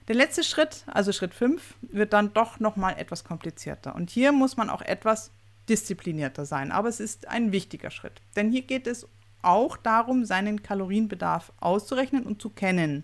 Der 0.07 0.15
letzte 0.15 0.43
Schritt, 0.43 0.83
also 0.85 1.11
Schritt 1.11 1.33
5, 1.33 1.73
wird 1.81 2.13
dann 2.13 2.31
doch 2.33 2.59
nochmal 2.59 2.95
etwas 2.97 3.23
komplizierter. 3.23 3.95
Und 3.95 4.11
hier 4.11 4.31
muss 4.31 4.55
man 4.55 4.69
auch 4.69 4.83
etwas 4.83 5.31
disziplinierter 5.69 6.45
sein. 6.45 6.71
Aber 6.71 6.89
es 6.89 6.99
ist 6.99 7.27
ein 7.27 7.51
wichtiger 7.51 7.89
Schritt. 7.89 8.21
Denn 8.35 8.51
hier 8.51 8.61
geht 8.61 8.87
es 8.87 9.07
auch 9.41 9.77
darum, 9.77 10.25
seinen 10.25 10.63
Kalorienbedarf 10.63 11.51
auszurechnen 11.59 12.23
und 12.23 12.41
zu 12.41 12.49
kennen 12.49 13.03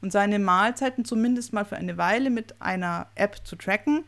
und 0.00 0.12
seine 0.12 0.38
Mahlzeiten 0.38 1.04
zumindest 1.04 1.52
mal 1.52 1.64
für 1.64 1.76
eine 1.76 1.96
Weile 1.96 2.30
mit 2.30 2.60
einer 2.60 3.06
App 3.14 3.40
zu 3.44 3.56
tracken. 3.56 4.04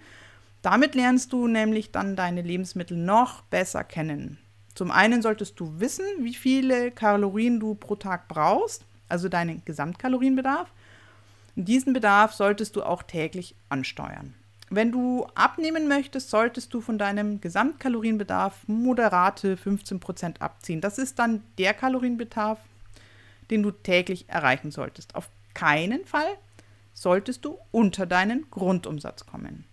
Damit 0.63 0.95
lernst 0.95 1.33
du 1.33 1.47
nämlich 1.47 1.93
dann 1.93 2.17
deine 2.17 2.43
Lebensmittel 2.43 2.97
noch 2.97 3.43
besser 3.43 3.85
kennen. 3.85 4.39
Zum 4.75 4.91
einen 4.91 5.23
solltest 5.23 5.59
du 5.61 5.79
wissen, 5.79 6.05
wie 6.19 6.35
viele 6.35 6.91
Kalorien 6.91 7.61
du 7.61 7.75
pro 7.77 7.95
Tag 7.95 8.29
brauchst, 8.29 8.85
also 9.09 9.29
deinen 9.29 9.65
Gesamtkalorienbedarf. 9.65 10.73
Diesen 11.55 11.93
Bedarf 11.93 12.33
solltest 12.33 12.75
du 12.75 12.83
auch 12.83 13.05
täglich 13.05 13.55
ansteuern. 13.69 14.35
Wenn 14.75 14.91
du 14.91 15.27
abnehmen 15.35 15.87
möchtest, 15.87 16.31
solltest 16.31 16.75
du 16.75 16.81
von 16.81 16.99
deinem 16.99 17.41
Gesamtkalorienbedarf 17.41 18.67
moderate 18.67 19.57
15% 19.57 20.41
abziehen. 20.41 20.81
Das 20.81 20.99
ist 20.99 21.19
dann 21.19 21.45
der 21.59 21.75
Kalorienbedarf, 21.75 22.59
den 23.51 23.63
du 23.63 23.71
täglich 23.71 24.29
erreichen 24.29 24.73
solltest. 24.73 25.15
Auf 25.15 25.29
keinen 25.55 26.05
Fall 26.05 26.27
solltest 26.93 27.45
du 27.45 27.59
unter 27.71 28.07
deinen 28.07 28.51
Grundumsatz 28.51 29.27
kommen. 29.27 29.65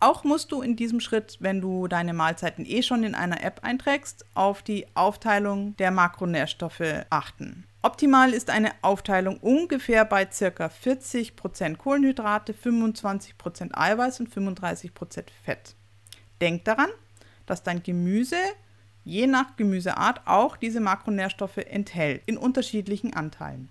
Auch 0.00 0.22
musst 0.22 0.52
du 0.52 0.62
in 0.62 0.76
diesem 0.76 1.00
Schritt, 1.00 1.38
wenn 1.40 1.60
du 1.60 1.88
deine 1.88 2.14
Mahlzeiten 2.14 2.64
eh 2.64 2.82
schon 2.82 3.02
in 3.02 3.16
einer 3.16 3.42
App 3.42 3.64
einträgst, 3.64 4.24
auf 4.34 4.62
die 4.62 4.86
Aufteilung 4.94 5.76
der 5.76 5.90
Makronährstoffe 5.90 7.04
achten. 7.10 7.64
Optimal 7.82 8.32
ist 8.32 8.50
eine 8.50 8.72
Aufteilung 8.82 9.38
ungefähr 9.38 10.04
bei 10.04 10.24
ca. 10.24 10.66
40% 10.66 11.76
Kohlenhydrate, 11.76 12.52
25% 12.52 13.70
Eiweiß 13.72 14.20
und 14.20 14.32
35% 14.32 15.24
Fett. 15.44 15.74
Denk 16.40 16.64
daran, 16.64 16.90
dass 17.46 17.62
dein 17.62 17.82
Gemüse 17.82 18.36
je 19.04 19.26
nach 19.26 19.56
Gemüseart 19.56 20.26
auch 20.26 20.56
diese 20.56 20.80
Makronährstoffe 20.80 21.56
enthält, 21.56 22.22
in 22.26 22.36
unterschiedlichen 22.36 23.14
Anteilen. 23.14 23.70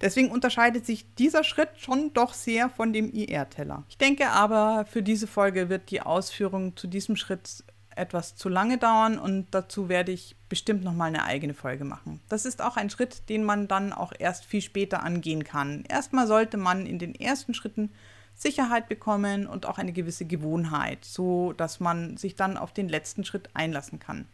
Deswegen 0.00 0.30
unterscheidet 0.30 0.86
sich 0.86 1.14
dieser 1.14 1.44
Schritt 1.44 1.70
schon 1.76 2.12
doch 2.12 2.34
sehr 2.34 2.68
von 2.68 2.92
dem 2.92 3.10
IR-Teller. 3.10 3.84
Ich 3.88 3.98
denke 3.98 4.28
aber, 4.30 4.86
für 4.90 5.02
diese 5.02 5.26
Folge 5.26 5.68
wird 5.68 5.90
die 5.90 6.02
Ausführung 6.02 6.76
zu 6.76 6.86
diesem 6.86 7.16
Schritt 7.16 7.64
etwas 7.96 8.36
zu 8.36 8.48
lange 8.48 8.78
dauern 8.78 9.18
und 9.18 9.46
dazu 9.52 9.88
werde 9.88 10.12
ich 10.12 10.36
bestimmt 10.48 10.84
noch 10.84 10.92
mal 10.92 11.06
eine 11.06 11.24
eigene 11.24 11.54
Folge 11.54 11.84
machen. 11.84 12.20
Das 12.28 12.44
ist 12.44 12.62
auch 12.62 12.76
ein 12.76 12.90
Schritt, 12.90 13.28
den 13.28 13.42
man 13.42 13.68
dann 13.68 13.92
auch 13.92 14.12
erst 14.16 14.44
viel 14.44 14.60
später 14.60 15.02
angehen 15.02 15.44
kann. 15.44 15.84
Erstmal 15.88 16.26
sollte 16.26 16.58
man 16.58 16.86
in 16.86 16.98
den 16.98 17.14
ersten 17.14 17.54
Schritten 17.54 17.90
Sicherheit 18.34 18.88
bekommen 18.88 19.46
und 19.46 19.64
auch 19.64 19.78
eine 19.78 19.92
gewisse 19.92 20.26
Gewohnheit, 20.26 21.04
so 21.06 21.54
dass 21.54 21.80
man 21.80 22.18
sich 22.18 22.36
dann 22.36 22.58
auf 22.58 22.72
den 22.72 22.88
letzten 22.88 23.24
Schritt 23.24 23.48
einlassen 23.54 23.98
kann. 23.98 24.28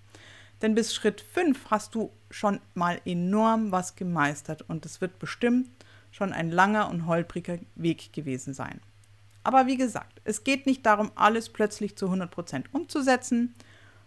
Denn 0.62 0.74
bis 0.76 0.94
Schritt 0.94 1.20
5 1.20 1.70
hast 1.70 1.94
du 1.94 2.10
schon 2.30 2.60
mal 2.74 3.00
enorm 3.04 3.72
was 3.72 3.96
gemeistert 3.96 4.62
und 4.68 4.86
es 4.86 5.00
wird 5.00 5.18
bestimmt 5.18 5.68
schon 6.12 6.32
ein 6.32 6.50
langer 6.50 6.88
und 6.88 7.06
holpriger 7.06 7.58
Weg 7.74 8.12
gewesen 8.12 8.54
sein. 8.54 8.80
Aber 9.44 9.66
wie 9.66 9.76
gesagt, 9.76 10.20
es 10.24 10.44
geht 10.44 10.66
nicht 10.66 10.86
darum, 10.86 11.10
alles 11.16 11.48
plötzlich 11.48 11.96
zu 11.96 12.06
100% 12.06 12.66
umzusetzen, 12.72 13.54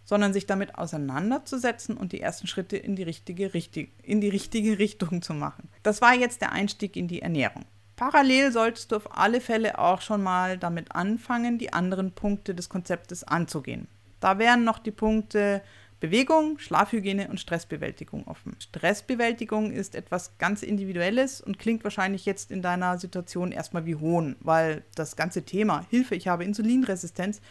sondern 0.05 0.33
sich 0.33 0.45
damit 0.45 0.77
auseinanderzusetzen 0.77 1.97
und 1.97 2.13
die 2.13 2.21
ersten 2.21 2.47
Schritte 2.47 2.77
in 2.77 2.95
die, 2.95 3.03
richtige, 3.03 3.53
richtig, 3.53 3.91
in 4.03 4.21
die 4.21 4.29
richtige 4.29 4.79
Richtung 4.79 5.21
zu 5.21 5.33
machen. 5.33 5.67
Das 5.83 6.01
war 6.01 6.13
jetzt 6.13 6.41
der 6.41 6.53
Einstieg 6.53 6.95
in 6.95 7.07
die 7.07 7.21
Ernährung. 7.21 7.65
Parallel 7.97 8.51
solltest 8.51 8.91
du 8.91 8.97
auf 8.97 9.17
alle 9.17 9.41
Fälle 9.41 9.79
auch 9.79 10.01
schon 10.01 10.21
mal 10.21 10.57
damit 10.57 10.93
anfangen, 10.93 11.57
die 11.57 11.73
anderen 11.73 12.11
Punkte 12.11 12.53
des 12.53 12.69
Konzeptes 12.69 13.23
anzugehen. 13.23 13.87
Da 14.19 14.37
wären 14.37 14.63
noch 14.63 14.79
die 14.79 14.91
Punkte 14.91 15.61
Bewegung, 15.99 16.59
Schlafhygiene 16.59 17.29
und 17.29 17.39
Stressbewältigung 17.39 18.27
offen. 18.27 18.55
Stressbewältigung 18.59 19.71
ist 19.71 19.95
etwas 19.95 20.37
ganz 20.37 20.61
Individuelles 20.61 21.41
und 21.41 21.57
klingt 21.57 21.83
wahrscheinlich 21.83 22.25
jetzt 22.25 22.51
in 22.51 22.61
deiner 22.61 22.97
Situation 22.97 23.51
erstmal 23.51 23.85
wie 23.85 23.95
Hohn, 23.95 24.35
weil 24.41 24.83
das 24.95 25.15
ganze 25.15 25.43
Thema 25.43 25.85
Hilfe, 25.89 26.15
ich 26.15 26.27
habe 26.27 26.43
Insulinresistenz 26.43 27.41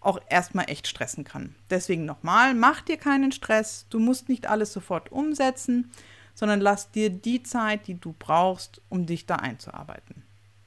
auch 0.00 0.20
erstmal 0.28 0.68
echt 0.68 0.86
stressen 0.86 1.24
kann. 1.24 1.54
Deswegen 1.70 2.04
nochmal, 2.04 2.54
mach 2.54 2.82
dir 2.82 2.96
keinen 2.96 3.32
Stress, 3.32 3.86
du 3.90 3.98
musst 3.98 4.28
nicht 4.28 4.46
alles 4.46 4.72
sofort 4.72 5.10
umsetzen, 5.10 5.90
sondern 6.34 6.60
lass 6.60 6.90
dir 6.90 7.10
die 7.10 7.42
Zeit, 7.42 7.86
die 7.86 7.98
du 7.98 8.14
brauchst, 8.18 8.82
um 8.88 9.06
dich 9.06 9.26
da 9.26 9.36
einzuarbeiten. 9.36 10.24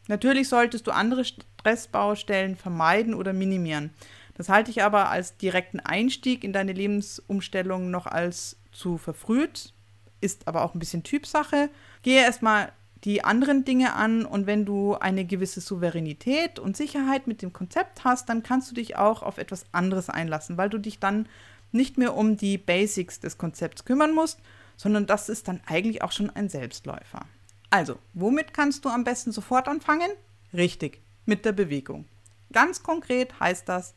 Natürlich 0.08 0.48
solltest 0.48 0.88
du 0.88 0.92
andere 0.92 1.26
Stressbaustellen 1.26 2.56
vermeiden 2.56 3.13
oder 3.13 3.34
minimieren. 3.34 3.92
Das 4.38 4.50
halte 4.50 4.69
ich 4.69 4.84
aber 4.84 5.10
als 5.10 5.36
direkten 5.38 5.80
Einstieg 5.80 6.43
in 6.43 6.54
deine 6.54 6.71
Lebensumstellung 6.71 7.89
noch 7.89 8.06
als 8.06 8.58
zu 8.71 9.00
verfrüht, 9.00 9.73
ist 10.21 10.47
aber 10.47 10.63
auch 10.63 10.76
ein 10.76 10.80
bisschen 10.80 11.04
Typsache. 11.04 11.69
Gehe 12.04 12.21
erstmal 12.21 12.71
die 13.04 13.23
anderen 13.23 13.65
Dinge 13.65 13.93
an 13.93 14.26
und 14.26 14.45
wenn 14.45 14.63
du 14.63 14.95
eine 14.95 15.26
gewisse 15.26 15.60
Souveränität 15.60 16.60
und 16.60 16.78
Sicherheit 16.78 17.26
mit 17.26 17.41
dem 17.41 17.52
Konzept 17.52 18.04
hast, 18.04 18.30
dann 18.30 18.43
kannst 18.43 18.69
du 18.69 18.76
dich 18.76 18.95
auch 18.95 19.23
auf 19.23 19.39
etwas 19.39 19.65
anderes 19.71 20.10
einlassen, 20.10 20.58
weil 20.58 20.69
du 20.69 20.78
dich 20.78 21.00
dann 21.00 21.28
nicht 21.71 21.97
mehr 21.97 22.15
um 22.15 22.38
die 22.38 22.58
Basics 22.58 23.19
des 23.19 23.38
Konzepts 23.38 23.86
kümmern 23.86 24.13
musst, 24.13 24.39
sondern 24.78 25.08
das 25.08 25.30
ist 25.30 25.47
dann 25.47 25.62
eigentlich 25.65 26.04
auch 26.04 26.12
schon 26.12 26.30
ein 26.30 26.50
Selbstläufer. 26.50 27.26
Also, 27.69 27.97
womit 28.13 28.54
kannst 28.54 28.86
du 28.86 28.89
am 28.89 29.04
besten 29.04 29.32
sofort 29.32 29.67
anfangen? 29.67 30.10
Richtig, 30.54 31.02
mit 31.26 31.43
der 31.43 31.52
Bewegung. 31.52 32.06
Ganz 32.54 32.82
konkret 32.84 33.39
heißt 33.39 33.67
das, 33.67 33.93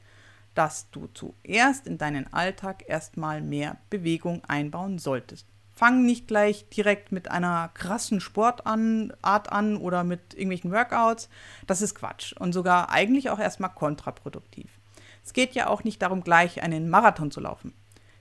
dass 0.55 0.91
du 0.91 1.09
zuerst 1.15 1.87
in 1.87 1.99
deinen 1.99 2.33
Alltag 2.33 2.85
erstmal 2.87 3.41
mehr 3.41 3.77
Bewegung 3.91 4.45
einbauen 4.45 4.99
solltest. 4.99 5.47
Fang 5.73 6.05
nicht 6.05 6.29
gleich 6.29 6.69
direkt 6.69 7.11
mit 7.11 7.31
einer 7.31 7.71
krassen 7.73 8.21
Sportart 8.21 8.67
an 8.67 9.77
oder 9.77 10.05
mit 10.05 10.35
irgendwelchen 10.35 10.73
Workouts. 10.73 11.31
Das 11.67 11.81
ist 11.81 11.95
Quatsch 11.95 12.35
und 12.39 12.53
sogar 12.53 12.91
eigentlich 12.91 13.31
auch 13.31 13.39
erstmal 13.39 13.71
kontraproduktiv. 13.71 14.71
Es 15.25 15.33
geht 15.33 15.55
ja 15.55 15.69
auch 15.69 15.85
nicht 15.85 16.03
darum, 16.03 16.23
gleich 16.23 16.63
einen 16.63 16.91
Marathon 16.91 17.31
zu 17.31 17.41
laufen. 17.41 17.73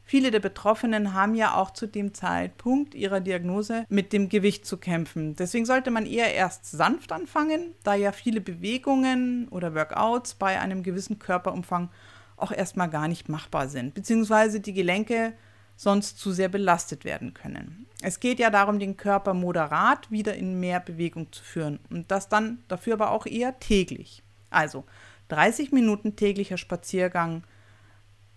Viele 0.10 0.32
der 0.32 0.40
Betroffenen 0.40 1.14
haben 1.14 1.36
ja 1.36 1.54
auch 1.54 1.70
zu 1.70 1.86
dem 1.86 2.16
Zeitpunkt 2.16 2.96
ihrer 2.96 3.20
Diagnose 3.20 3.86
mit 3.90 4.12
dem 4.12 4.28
Gewicht 4.28 4.66
zu 4.66 4.78
kämpfen. 4.78 5.36
Deswegen 5.36 5.68
sollte 5.68 5.92
man 5.92 6.08
eher 6.08 6.34
erst 6.34 6.66
sanft 6.66 7.12
anfangen, 7.12 7.76
da 7.84 7.94
ja 7.94 8.12
viele 8.12 8.42
Bewegungen 8.42 9.48
oder 9.50 9.76
Workouts 9.76 10.34
bei 10.34 10.60
einem 10.60 10.82
gewissen 10.82 11.20
Körperumfang 11.20 11.90
auch 12.42 12.52
erstmal 12.52 12.90
gar 12.90 13.08
nicht 13.08 13.30
machbar 13.30 13.68
sind, 13.68 13.94
beziehungsweise 13.94 14.60
die 14.60 14.74
Gelenke 14.74 15.34
sonst 15.76 16.20
zu 16.20 16.32
sehr 16.32 16.50
belastet 16.50 17.06
werden 17.06 17.34
können. 17.34 17.88
Es 18.02 18.20
geht 18.20 18.40
ja 18.40 18.50
darum, 18.50 18.80
den 18.80 18.98
Körper 18.98 19.34
moderat 19.34 20.12
wieder 20.12 20.36
in 20.36 20.60
mehr 20.60 20.82
Bewegung 20.82 21.32
zu 21.32 21.42
führen 21.42 21.80
und 21.90 22.12
das 22.12 22.28
dann 22.28 22.60
dafür 22.68 22.94
aber 22.94 23.12
auch 23.12 23.26
eher 23.26 23.60
täglich. 23.60 24.22
Also 24.50 24.84
30 25.30 25.72
Minuten 25.72 26.16
täglicher 26.16 26.58
Spaziergang, 26.58 27.44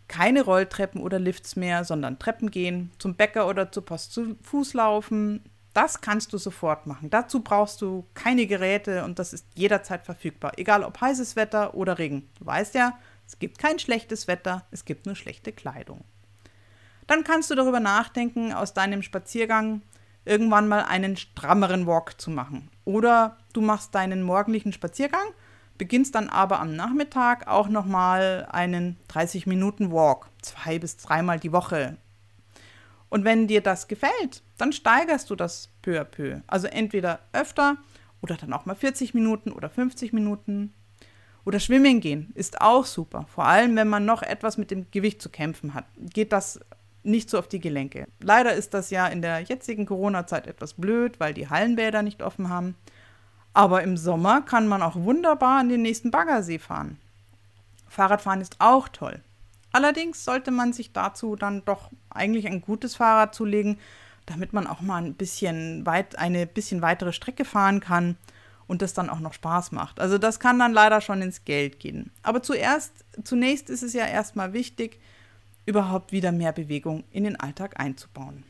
keine 0.06 0.42
Rolltreppen 0.42 1.00
oder 1.00 1.18
Lifts 1.18 1.56
mehr, 1.56 1.84
sondern 1.84 2.18
Treppen 2.18 2.50
gehen, 2.50 2.92
zum 2.98 3.14
Bäcker 3.14 3.48
oder 3.48 3.72
zur 3.72 3.84
Post 3.84 4.12
zu 4.12 4.36
Fuß 4.42 4.74
laufen. 4.74 5.42
Das 5.74 6.00
kannst 6.00 6.32
du 6.32 6.38
sofort 6.38 6.86
machen. 6.86 7.08
Dazu 7.10 7.40
brauchst 7.40 7.80
du 7.80 8.04
keine 8.14 8.46
Geräte 8.46 9.04
und 9.04 9.18
das 9.18 9.32
ist 9.32 9.46
jederzeit 9.54 10.04
verfügbar, 10.04 10.52
egal 10.58 10.84
ob 10.84 11.00
heißes 11.00 11.34
Wetter 11.34 11.74
oder 11.74 11.98
Regen. 11.98 12.28
Du 12.38 12.46
weißt 12.46 12.74
ja, 12.74 12.98
es 13.26 13.38
gibt 13.38 13.58
kein 13.58 13.78
schlechtes 13.78 14.28
Wetter, 14.28 14.66
es 14.70 14.84
gibt 14.84 15.06
nur 15.06 15.16
schlechte 15.16 15.52
Kleidung. 15.52 16.04
Dann 17.06 17.24
kannst 17.24 17.50
du 17.50 17.54
darüber 17.54 17.80
nachdenken, 17.80 18.52
aus 18.52 18.74
deinem 18.74 19.02
Spaziergang 19.02 19.82
irgendwann 20.24 20.68
mal 20.68 20.82
einen 20.82 21.16
strammeren 21.16 21.86
Walk 21.86 22.20
zu 22.20 22.30
machen. 22.30 22.70
Oder 22.84 23.38
du 23.52 23.60
machst 23.60 23.94
deinen 23.94 24.22
morgendlichen 24.22 24.72
Spaziergang, 24.72 25.26
beginnst 25.78 26.14
dann 26.14 26.28
aber 26.28 26.60
am 26.60 26.76
Nachmittag 26.76 27.48
auch 27.48 27.68
nochmal 27.68 28.46
einen 28.50 28.96
30 29.08 29.46
Minuten 29.46 29.90
Walk, 29.90 30.28
zwei 30.42 30.78
bis 30.78 30.96
dreimal 30.96 31.40
die 31.40 31.52
Woche. 31.52 31.96
Und 33.08 33.24
wenn 33.24 33.46
dir 33.46 33.60
das 33.60 33.88
gefällt, 33.88 34.42
dann 34.56 34.72
steigerst 34.72 35.28
du 35.28 35.36
das 35.36 35.68
peu 35.82 36.00
à 36.00 36.04
peu. 36.04 36.40
Also 36.46 36.66
entweder 36.68 37.18
öfter 37.32 37.76
oder 38.22 38.36
dann 38.36 38.52
auch 38.52 38.64
mal 38.64 38.76
40 38.76 39.12
Minuten 39.12 39.52
oder 39.52 39.68
50 39.68 40.12
Minuten 40.12 40.72
oder 41.44 41.58
schwimmen 41.58 42.00
gehen 42.00 42.30
ist 42.34 42.60
auch 42.60 42.84
super. 42.84 43.26
Vor 43.34 43.44
allem, 43.44 43.74
wenn 43.76 43.88
man 43.88 44.04
noch 44.04 44.22
etwas 44.22 44.58
mit 44.58 44.70
dem 44.70 44.86
Gewicht 44.90 45.20
zu 45.20 45.28
kämpfen 45.28 45.74
hat, 45.74 45.86
geht 45.96 46.32
das 46.32 46.60
nicht 47.02 47.30
so 47.30 47.38
auf 47.38 47.48
die 47.48 47.58
Gelenke. 47.58 48.06
Leider 48.20 48.52
ist 48.54 48.74
das 48.74 48.90
ja 48.90 49.08
in 49.08 49.22
der 49.22 49.40
jetzigen 49.40 49.86
Corona-Zeit 49.86 50.46
etwas 50.46 50.74
blöd, 50.74 51.18
weil 51.18 51.34
die 51.34 51.48
Hallenbäder 51.48 52.02
nicht 52.02 52.22
offen 52.22 52.48
haben. 52.48 52.76
Aber 53.54 53.82
im 53.82 53.96
Sommer 53.96 54.42
kann 54.42 54.68
man 54.68 54.82
auch 54.82 54.96
wunderbar 54.96 55.60
an 55.60 55.68
den 55.68 55.82
nächsten 55.82 56.10
Baggersee 56.10 56.60
fahren. 56.60 56.98
Fahrradfahren 57.88 58.40
ist 58.40 58.56
auch 58.60 58.88
toll. 58.88 59.20
Allerdings 59.72 60.24
sollte 60.24 60.50
man 60.50 60.72
sich 60.72 60.92
dazu 60.92 61.34
dann 61.34 61.64
doch 61.64 61.90
eigentlich 62.10 62.46
ein 62.46 62.60
gutes 62.60 62.94
Fahrrad 62.94 63.34
zulegen, 63.34 63.78
damit 64.26 64.52
man 64.52 64.66
auch 64.66 64.80
mal 64.80 65.02
ein 65.02 65.14
bisschen 65.14 65.84
weit, 65.84 66.16
eine 66.18 66.46
bisschen 66.46 66.82
weitere 66.82 67.12
Strecke 67.12 67.44
fahren 67.44 67.80
kann 67.80 68.16
und 68.72 68.80
das 68.80 68.94
dann 68.94 69.10
auch 69.10 69.20
noch 69.20 69.34
Spaß 69.34 69.72
macht. 69.72 70.00
Also 70.00 70.16
das 70.16 70.40
kann 70.40 70.58
dann 70.58 70.72
leider 70.72 71.02
schon 71.02 71.20
ins 71.20 71.44
Geld 71.44 71.78
gehen. 71.78 72.10
Aber 72.22 72.42
zuerst, 72.42 73.04
zunächst 73.22 73.68
ist 73.68 73.82
es 73.82 73.92
ja 73.92 74.06
erstmal 74.06 74.54
wichtig, 74.54 74.98
überhaupt 75.66 76.10
wieder 76.10 76.32
mehr 76.32 76.52
Bewegung 76.52 77.04
in 77.10 77.24
den 77.24 77.38
Alltag 77.38 77.78
einzubauen. 77.78 78.44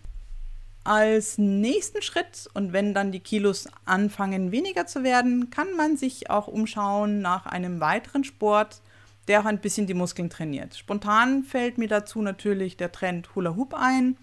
Als 0.84 1.38
nächsten 1.38 2.02
Schritt 2.02 2.48
und 2.54 2.72
wenn 2.72 2.94
dann 2.94 3.10
die 3.10 3.18
Kilos 3.18 3.66
anfangen 3.84 4.52
weniger 4.52 4.86
zu 4.86 5.02
werden, 5.02 5.50
kann 5.50 5.74
man 5.76 5.96
sich 5.96 6.30
auch 6.30 6.46
umschauen 6.46 7.20
nach 7.20 7.46
einem 7.46 7.80
weiteren 7.80 8.22
Sport, 8.22 8.80
der 9.26 9.40
auch 9.40 9.46
ein 9.46 9.58
bisschen 9.58 9.88
die 9.88 9.94
Muskeln 9.94 10.30
trainiert. 10.30 10.76
Spontan 10.76 11.42
fällt 11.42 11.78
mir 11.78 11.88
dazu 11.88 12.22
natürlich 12.22 12.76
der 12.76 12.92
Trend 12.92 13.34
Hula 13.34 13.56
Hoop 13.56 13.74
ein 13.74 14.16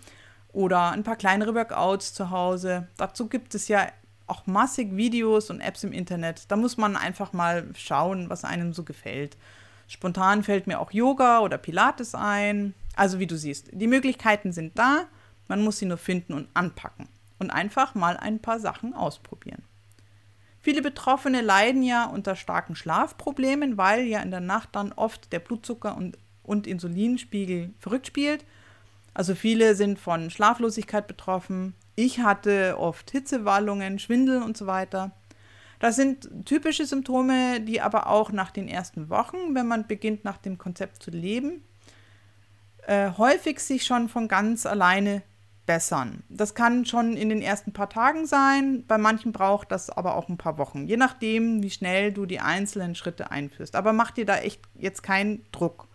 oder 0.54 0.92
ein 0.92 1.04
paar 1.04 1.18
kleinere 1.18 1.56
Workouts 1.56 2.14
zu 2.14 2.30
Hause. 2.30 2.88
Dazu 2.96 3.28
gibt 3.28 3.54
es 3.54 3.68
ja 3.68 3.86
auch 4.30 4.48
massig 4.48 4.96
Videos 4.96 5.50
und 5.50 5.62
Apps 5.62 5.84
im 5.84 5.92
Internet. 5.92 6.44
Da 6.50 6.56
muss 6.56 6.78
man 6.78 6.96
einfach 6.96 7.34
mal 7.34 7.68
schauen, 7.76 8.30
was 8.30 8.46
einem 8.46 8.74
so 8.74 8.84
gefällt. 8.84 9.38
Spontan 9.88 10.44
fällt 10.44 10.68
mir 10.68 10.80
auch 10.80 10.92
Yoga 10.92 11.40
oder 11.40 11.58
Pilates 11.58 12.16
ein. 12.16 12.74
Also 12.96 13.20
wie 13.20 13.28
du 13.28 13.38
siehst, 13.38 13.70
die 13.72 13.88
Möglichkeiten 13.88 14.52
sind 14.52 14.78
da, 14.78 15.06
man 15.48 15.64
muss 15.64 15.80
sie 15.80 15.86
nur 15.86 15.98
finden 15.98 16.34
und 16.34 16.48
anpacken 16.54 17.08
und 17.40 17.50
einfach 17.50 17.96
mal 17.96 18.18
ein 18.18 18.40
paar 18.40 18.60
Sachen 18.60 18.94
ausprobieren. 18.94 19.64
Viele 20.60 20.82
Betroffene 20.82 21.42
leiden 21.42 21.84
ja 21.84 22.06
unter 22.06 22.36
starken 22.36 22.76
Schlafproblemen, 22.76 23.78
weil 23.78 24.04
ja 24.04 24.20
in 24.20 24.32
der 24.32 24.42
Nacht 24.42 24.70
dann 24.74 24.92
oft 24.92 25.32
der 25.32 25.40
Blutzucker 25.40 25.96
und, 25.96 26.18
und 26.44 26.68
Insulinspiegel 26.68 27.74
verrückt 27.80 28.08
spielt. 28.08 28.46
Also 29.14 29.36
viele 29.36 29.76
sind 29.76 30.00
von 30.00 30.30
Schlaflosigkeit 30.30 31.08
betroffen. 31.08 31.74
Ich 32.02 32.22
hatte 32.22 32.78
oft 32.80 33.12
Hitzewallungen, 33.12 34.00
Schwindel 34.00 34.42
und 34.42 34.56
so 34.56 34.68
weiter. 34.68 35.12
Das 35.80 35.98
sind 35.98 36.30
typische 36.46 36.86
Symptome, 36.86 37.60
die 37.60 37.82
aber 37.82 38.08
auch 38.08 38.32
nach 38.32 38.52
den 38.52 38.70
ersten 38.70 39.10
Wochen, 39.10 39.54
wenn 39.54 39.68
man 39.68 39.86
beginnt 39.86 40.24
nach 40.24 40.38
dem 40.38 40.58
Konzept 40.58 41.04
zu 41.04 41.12
leben, 41.12 41.62
äh, 42.88 43.12
häufig 43.18 43.60
sich 43.60 43.84
schon 43.84 44.08
von 44.08 44.30
ganz 44.30 44.66
alleine 44.66 45.24
bessern. 45.66 46.24
Das 46.30 46.56
kann 46.56 46.86
schon 46.86 47.18
in 47.18 47.28
den 47.28 47.42
ersten 47.42 47.74
paar 47.74 47.90
Tagen 47.90 48.26
sein, 48.26 48.86
bei 48.88 48.98
manchen 48.98 49.34
braucht 49.34 49.70
das 49.70 49.90
aber 49.90 50.16
auch 50.16 50.30
ein 50.30 50.38
paar 50.38 50.58
Wochen, 50.58 50.88
je 50.88 50.96
nachdem, 50.96 51.64
wie 51.64 51.70
schnell 51.70 52.14
du 52.14 52.26
die 52.26 52.40
einzelnen 52.40 52.96
Schritte 52.96 53.30
einführst. 53.30 53.76
Aber 53.76 53.92
mach 53.92 54.12
dir 54.12 54.26
da 54.26 54.38
echt 54.38 54.62
jetzt 54.76 55.04
keinen 55.04 55.44
Druck. 55.52 55.90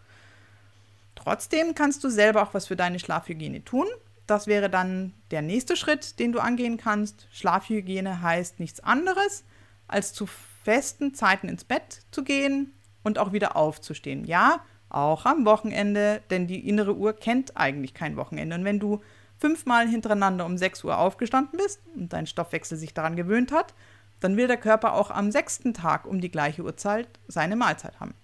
Trotzdem 1.14 1.75
kannst 1.75 2.05
du 2.05 2.11
selber 2.11 2.43
auch 2.43 2.53
was 2.53 2.67
für 2.67 2.77
deine 2.77 2.99
Schlafhygiene 2.99 3.64
tun. 3.64 3.87
Das 4.27 4.47
wäre 4.47 4.71
dann 4.71 5.13
der 5.31 5.43
nächste 5.43 5.77
Schritt, 5.77 6.19
den 6.19 6.33
du 6.33 6.41
angehen 6.41 6.77
kannst. 6.77 7.29
Schlafhygiene 7.31 8.23
heißt 8.23 8.59
nichts 8.59 8.81
anderes, 8.81 9.45
als 9.87 10.13
zu 10.13 10.27
festen 10.27 11.15
Zeiten 11.15 11.49
ins 11.49 11.65
Bett 11.65 12.03
zu 12.11 12.25
gehen 12.25 12.73
und 13.03 13.19
auch 13.19 13.33
wieder 13.33 13.57
aufzustehen. 13.57 14.25
Ja, 14.25 14.61
auch 14.89 15.27
am 15.27 15.45
Wochenende, 15.45 16.23
denn 16.31 16.47
die 16.47 16.67
innere 16.69 16.97
Uhr 16.97 17.13
kennt 17.15 17.57
eigentlich 17.57 17.95
kein 17.95 18.17
Wochenende. 18.17 18.57
Und 18.57 18.65
wenn 18.65 18.81
du 18.81 19.03
fünfmal 19.39 19.89
hintereinander 19.89 20.47
um 20.47 20.57
6 20.57 20.85
Uhr 20.85 20.97
aufgestanden 20.97 21.59
bist 21.59 21.81
und 21.95 22.13
dein 22.13 22.27
Stoffwechsel 22.27 22.79
sich 22.79 22.95
daran 22.95 23.17
gewöhnt 23.17 23.53
hat, 23.53 23.75
dann 24.21 24.37
will 24.37 24.47
der 24.47 24.57
Körper 24.57 24.95
auch 24.95 25.11
am 25.11 25.31
sechsten 25.31 25.75
Tag 25.75 26.07
um 26.07 26.21
die 26.21 26.31
gleiche 26.31 26.63
Uhrzeit 26.63 27.09
seine 27.29 27.57
Mahlzeit 27.57 28.01
haben. 28.01 28.15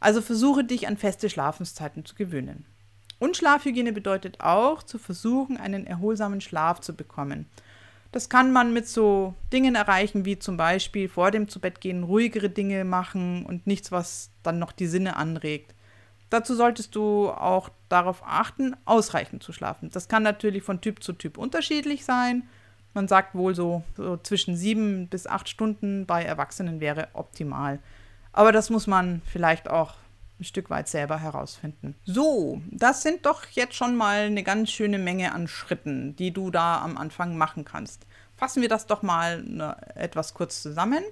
Also 0.00 0.20
versuche 0.20 0.64
dich 0.64 0.86
an 0.86 0.98
feste 0.98 1.30
Schlafenszeiten 1.30 2.04
zu 2.04 2.14
gewöhnen. 2.14 2.66
Und 3.24 3.38
Schlafhygiene 3.38 3.94
bedeutet 3.94 4.42
auch, 4.42 4.82
zu 4.82 4.98
versuchen, 4.98 5.56
einen 5.56 5.86
erholsamen 5.86 6.42
Schlaf 6.42 6.80
zu 6.80 6.94
bekommen. 6.94 7.46
Das 8.12 8.28
kann 8.28 8.52
man 8.52 8.74
mit 8.74 8.86
so 8.86 9.32
Dingen 9.50 9.76
erreichen, 9.76 10.26
wie 10.26 10.38
zum 10.38 10.58
Beispiel 10.58 11.08
vor 11.08 11.30
dem 11.30 11.48
Zubettgehen 11.48 12.02
ruhigere 12.02 12.50
Dinge 12.50 12.84
machen 12.84 13.46
und 13.46 13.66
nichts, 13.66 13.90
was 13.90 14.28
dann 14.42 14.58
noch 14.58 14.72
die 14.72 14.86
Sinne 14.86 15.16
anregt. 15.16 15.74
Dazu 16.28 16.54
solltest 16.54 16.96
du 16.96 17.30
auch 17.30 17.70
darauf 17.88 18.22
achten, 18.26 18.76
ausreichend 18.84 19.42
zu 19.42 19.54
schlafen. 19.54 19.88
Das 19.90 20.08
kann 20.08 20.22
natürlich 20.22 20.62
von 20.62 20.82
Typ 20.82 21.02
zu 21.02 21.14
Typ 21.14 21.38
unterschiedlich 21.38 22.04
sein. 22.04 22.42
Man 22.92 23.08
sagt 23.08 23.34
wohl 23.34 23.54
so, 23.54 23.84
so 23.96 24.18
zwischen 24.18 24.54
sieben 24.54 25.08
bis 25.08 25.26
acht 25.26 25.48
Stunden 25.48 26.04
bei 26.04 26.22
Erwachsenen 26.22 26.78
wäre 26.78 27.08
optimal. 27.14 27.78
Aber 28.34 28.52
das 28.52 28.68
muss 28.68 28.86
man 28.86 29.22
vielleicht 29.24 29.70
auch 29.70 29.94
ein 30.38 30.44
Stück 30.44 30.70
weit 30.70 30.88
selber 30.88 31.18
herausfinden. 31.18 31.94
So, 32.04 32.60
das 32.70 33.02
sind 33.02 33.24
doch 33.26 33.46
jetzt 33.50 33.74
schon 33.74 33.96
mal 33.96 34.26
eine 34.26 34.42
ganz 34.42 34.70
schöne 34.70 34.98
Menge 34.98 35.32
an 35.32 35.48
Schritten, 35.48 36.16
die 36.16 36.32
du 36.32 36.50
da 36.50 36.82
am 36.82 36.96
Anfang 36.96 37.36
machen 37.36 37.64
kannst. 37.64 38.06
Fassen 38.36 38.62
wir 38.62 38.68
das 38.68 38.86
doch 38.86 39.02
mal 39.02 39.42
ne, 39.42 39.76
etwas 39.94 40.34
kurz 40.34 40.60
zusammen. 40.60 41.04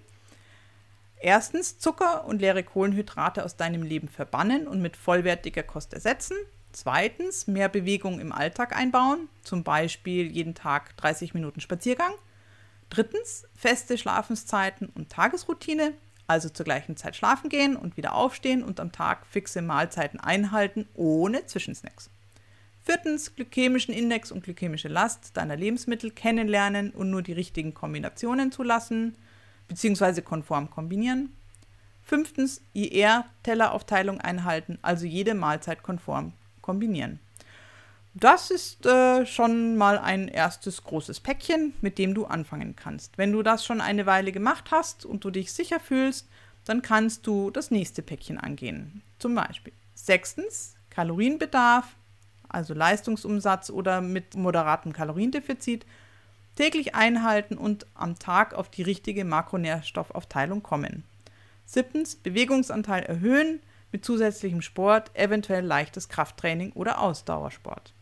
Erstens, 1.20 1.78
Zucker 1.78 2.24
und 2.24 2.40
leere 2.40 2.64
Kohlenhydrate 2.64 3.44
aus 3.44 3.56
deinem 3.56 3.85
Leben 3.85 4.08
verbannen 4.08 4.66
und 4.66 4.82
mit 4.82 4.96
vollwertiger 4.96 5.62
Kost 5.62 5.94
ersetzen. 5.94 6.37
Zweitens, 6.72 7.46
mehr 7.46 7.68
Bewegung 7.68 8.18
im 8.18 8.32
Alltag 8.32 8.74
einbauen, 8.74 9.28
zum 9.42 9.62
Beispiel 9.62 10.32
jeden 10.32 10.56
Tag 10.56 10.96
30 10.96 11.32
Minuten 11.32 11.61
Spaziergang. 11.61 12.12
Drittens, 12.90 13.46
feste 13.54 13.96
Schlafenszeiten 13.96 14.88
und 14.88 15.11
Tagesroutine 15.11 15.94
also 16.26 16.48
zur 16.48 16.64
gleichen 16.64 16.96
Zeit 16.96 17.16
schlafen 17.16 17.48
gehen 17.48 17.76
und 17.76 17.96
wieder 17.96 18.14
aufstehen 18.14 18.62
und 18.62 18.80
am 18.80 18.92
Tag 18.92 19.26
fixe 19.26 19.62
Mahlzeiten 19.62 20.20
einhalten, 20.20 20.88
ohne 20.94 21.46
Zwischensnacks. 21.46 22.11
Viertens, 22.85 23.35
glykämischen 23.37 23.94
Index 23.94 24.32
und 24.32 24.42
glykämische 24.42 24.88
Last 24.88 25.37
deiner 25.37 25.56
Lebensmittel 25.56 26.11
kennenlernen 26.11 26.90
und 26.90 27.11
nur 27.11 27.22
die 27.22 27.32
richtigen 27.32 27.74
Kombinationen 27.74 28.50
zulassen, 28.50 29.16
bzw. 29.68 30.22
konform 30.22 30.68
kombinieren. 30.68 31.32
Fünftens, 32.02 32.61
IR-Telleraufteilung 32.72 34.20
einhalten, 34.20 34.78
also 34.82 35.06
jede 35.06 35.35
Mahlzeit 35.35 35.85
konform 35.85 36.32
kombinieren. 36.61 37.20
Das 38.14 38.51
ist 38.51 38.85
äh, 38.85 39.25
schon 39.25 39.77
mal 39.77 39.98
ein 39.98 40.29
erstes 40.29 40.85
großes 40.85 41.20
Päckchen, 41.20 41.72
mit 41.81 41.96
dem 41.96 42.14
du 42.14 42.27
anfangen 42.27 42.77
kannst. 42.77 43.16
Wenn 43.16 43.33
du 43.33 43.42
das 43.42 43.64
schon 43.64 43.81
eine 43.81 44.05
Weile 44.05 44.33
gemacht 44.33 44.70
hast 44.70 45.07
und 45.07 45.25
du 45.25 45.31
dich 45.31 45.53
sicher 45.53 45.81
fühlst, 45.81 46.29
dann 46.66 46.83
kannst 46.83 47.27
du 47.27 47.51
das 47.51 47.70
nächste 47.70 48.03
Päckchen 48.03 48.38
angehen. 48.38 49.03
Zum 49.18 49.35
Beispiel 49.35 49.72
sechstens 49.94 50.75
Kalorienbedarf, 50.90 51.96
also 52.48 52.75
Leistungsumsatz 52.75 53.70
oder 53.70 54.03
mit 54.03 54.37
moderatem 54.37 54.92
Kaloriendefizit, 54.92 55.87
täglich 56.55 56.94
einhalten 56.94 57.57
und 57.57 57.87
am 57.94 58.18
Tag 58.18 58.53
auf 58.53 58.68
die 58.68 58.83
richtige 58.83 59.25
Makronährstoffaufteilung 59.25 60.62
kommen. 60.62 61.05
Siebtens 61.64 62.16
Bewegungsanteil 62.16 63.05
erhöhen 63.05 63.61
mit 63.90 64.05
zusätzlichem 64.05 64.61
Sport, 64.61 65.11
eventuell 65.14 65.64
leichtes 65.64 66.11
Krafttraining 66.11 66.72
oder 66.72 67.01
Ausdauersport. 67.01 67.94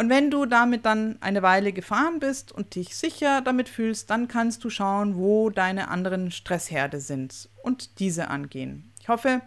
Und 0.00 0.08
wenn 0.08 0.30
du 0.30 0.46
damit 0.46 0.86
dann 0.86 1.18
eine 1.20 1.42
Weile 1.42 1.74
gefahren 1.74 2.20
bist 2.20 2.52
und 2.52 2.74
dich 2.74 2.96
sicher 2.96 3.42
damit 3.42 3.68
fühlst, 3.68 4.08
dann 4.08 4.28
kannst 4.28 4.64
du 4.64 4.70
schauen, 4.70 5.14
wo 5.14 5.50
deine 5.50 5.88
anderen 5.88 6.30
Stressherde 6.30 7.00
sind 7.00 7.50
und 7.62 7.98
diese 7.98 8.28
angehen. 8.28 8.90
Ich 8.98 9.10
hoffe, 9.10 9.42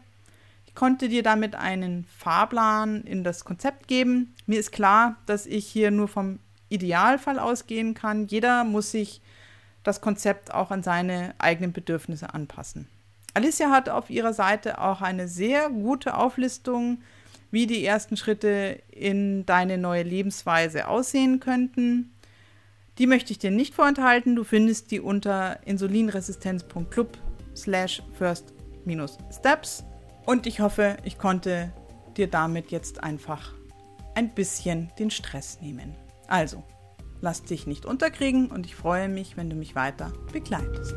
ich 0.67 0.75
konnte 0.75 1.09
dir 1.09 1.23
damit 1.23 1.55
einen 1.55 2.05
Fahrplan 2.19 3.01
in 3.01 3.23
das 3.23 3.45
Konzept 3.45 3.87
geben. 3.87 4.35
Mir 4.45 4.59
ist 4.59 4.71
klar, 4.71 5.15
dass 5.25 5.47
ich 5.47 5.65
hier 5.65 5.89
nur 5.89 6.07
vom 6.07 6.37
Idealfall 6.69 7.39
ausgehen 7.39 7.95
kann. 7.95 8.27
Jeder 8.27 8.63
muss 8.63 8.91
sich 8.91 9.23
das 9.83 10.01
Konzept 10.01 10.53
auch 10.53 10.69
an 10.69 10.83
seine 10.83 11.33
eigenen 11.39 11.73
Bedürfnisse 11.73 12.31
anpassen. 12.31 12.87
Alicia 13.33 13.71
hat 13.71 13.89
auf 13.89 14.11
ihrer 14.11 14.33
Seite 14.33 14.79
auch 14.79 15.01
eine 15.01 15.27
sehr 15.27 15.71
gute 15.71 16.15
Auflistung 16.15 17.01
wie 17.53 17.67
die 17.67 17.85
ersten 17.85 18.17
Schritte 18.17 18.81
in 18.89 19.45
deine 19.45 19.77
neue 19.77 20.01
Lebensweise 20.01 20.87
aussehen 20.87 21.39
könnten. 21.39 22.11
Die 22.97 23.05
möchte 23.05 23.31
ich 23.31 23.37
dir 23.37 23.51
nicht 23.51 23.75
vorenthalten. 23.75 24.35
Du 24.35 24.43
findest 24.43 24.89
die 24.89 24.99
unter 24.99 25.59
insulinresistenz.club 25.67 27.15
slash 27.55 28.01
first-steps. 28.17 29.83
Und 30.25 30.47
ich 30.47 30.61
hoffe, 30.61 30.97
ich 31.03 31.19
konnte 31.19 31.71
dir 32.17 32.25
damit 32.25 32.71
jetzt 32.71 33.03
einfach 33.03 33.53
ein 34.15 34.33
bisschen 34.33 34.91
den 34.97 35.11
Stress 35.11 35.61
nehmen. 35.61 35.93
Also, 36.27 36.63
lass 37.21 37.43
dich 37.43 37.67
nicht 37.67 37.85
unterkriegen 37.85 38.49
und 38.49 38.65
ich 38.65 38.75
freue 38.75 39.09
mich, 39.09 39.37
wenn 39.37 39.51
du 39.51 39.55
mich 39.55 39.75
weiter 39.75 40.11
begleitest. 40.31 40.95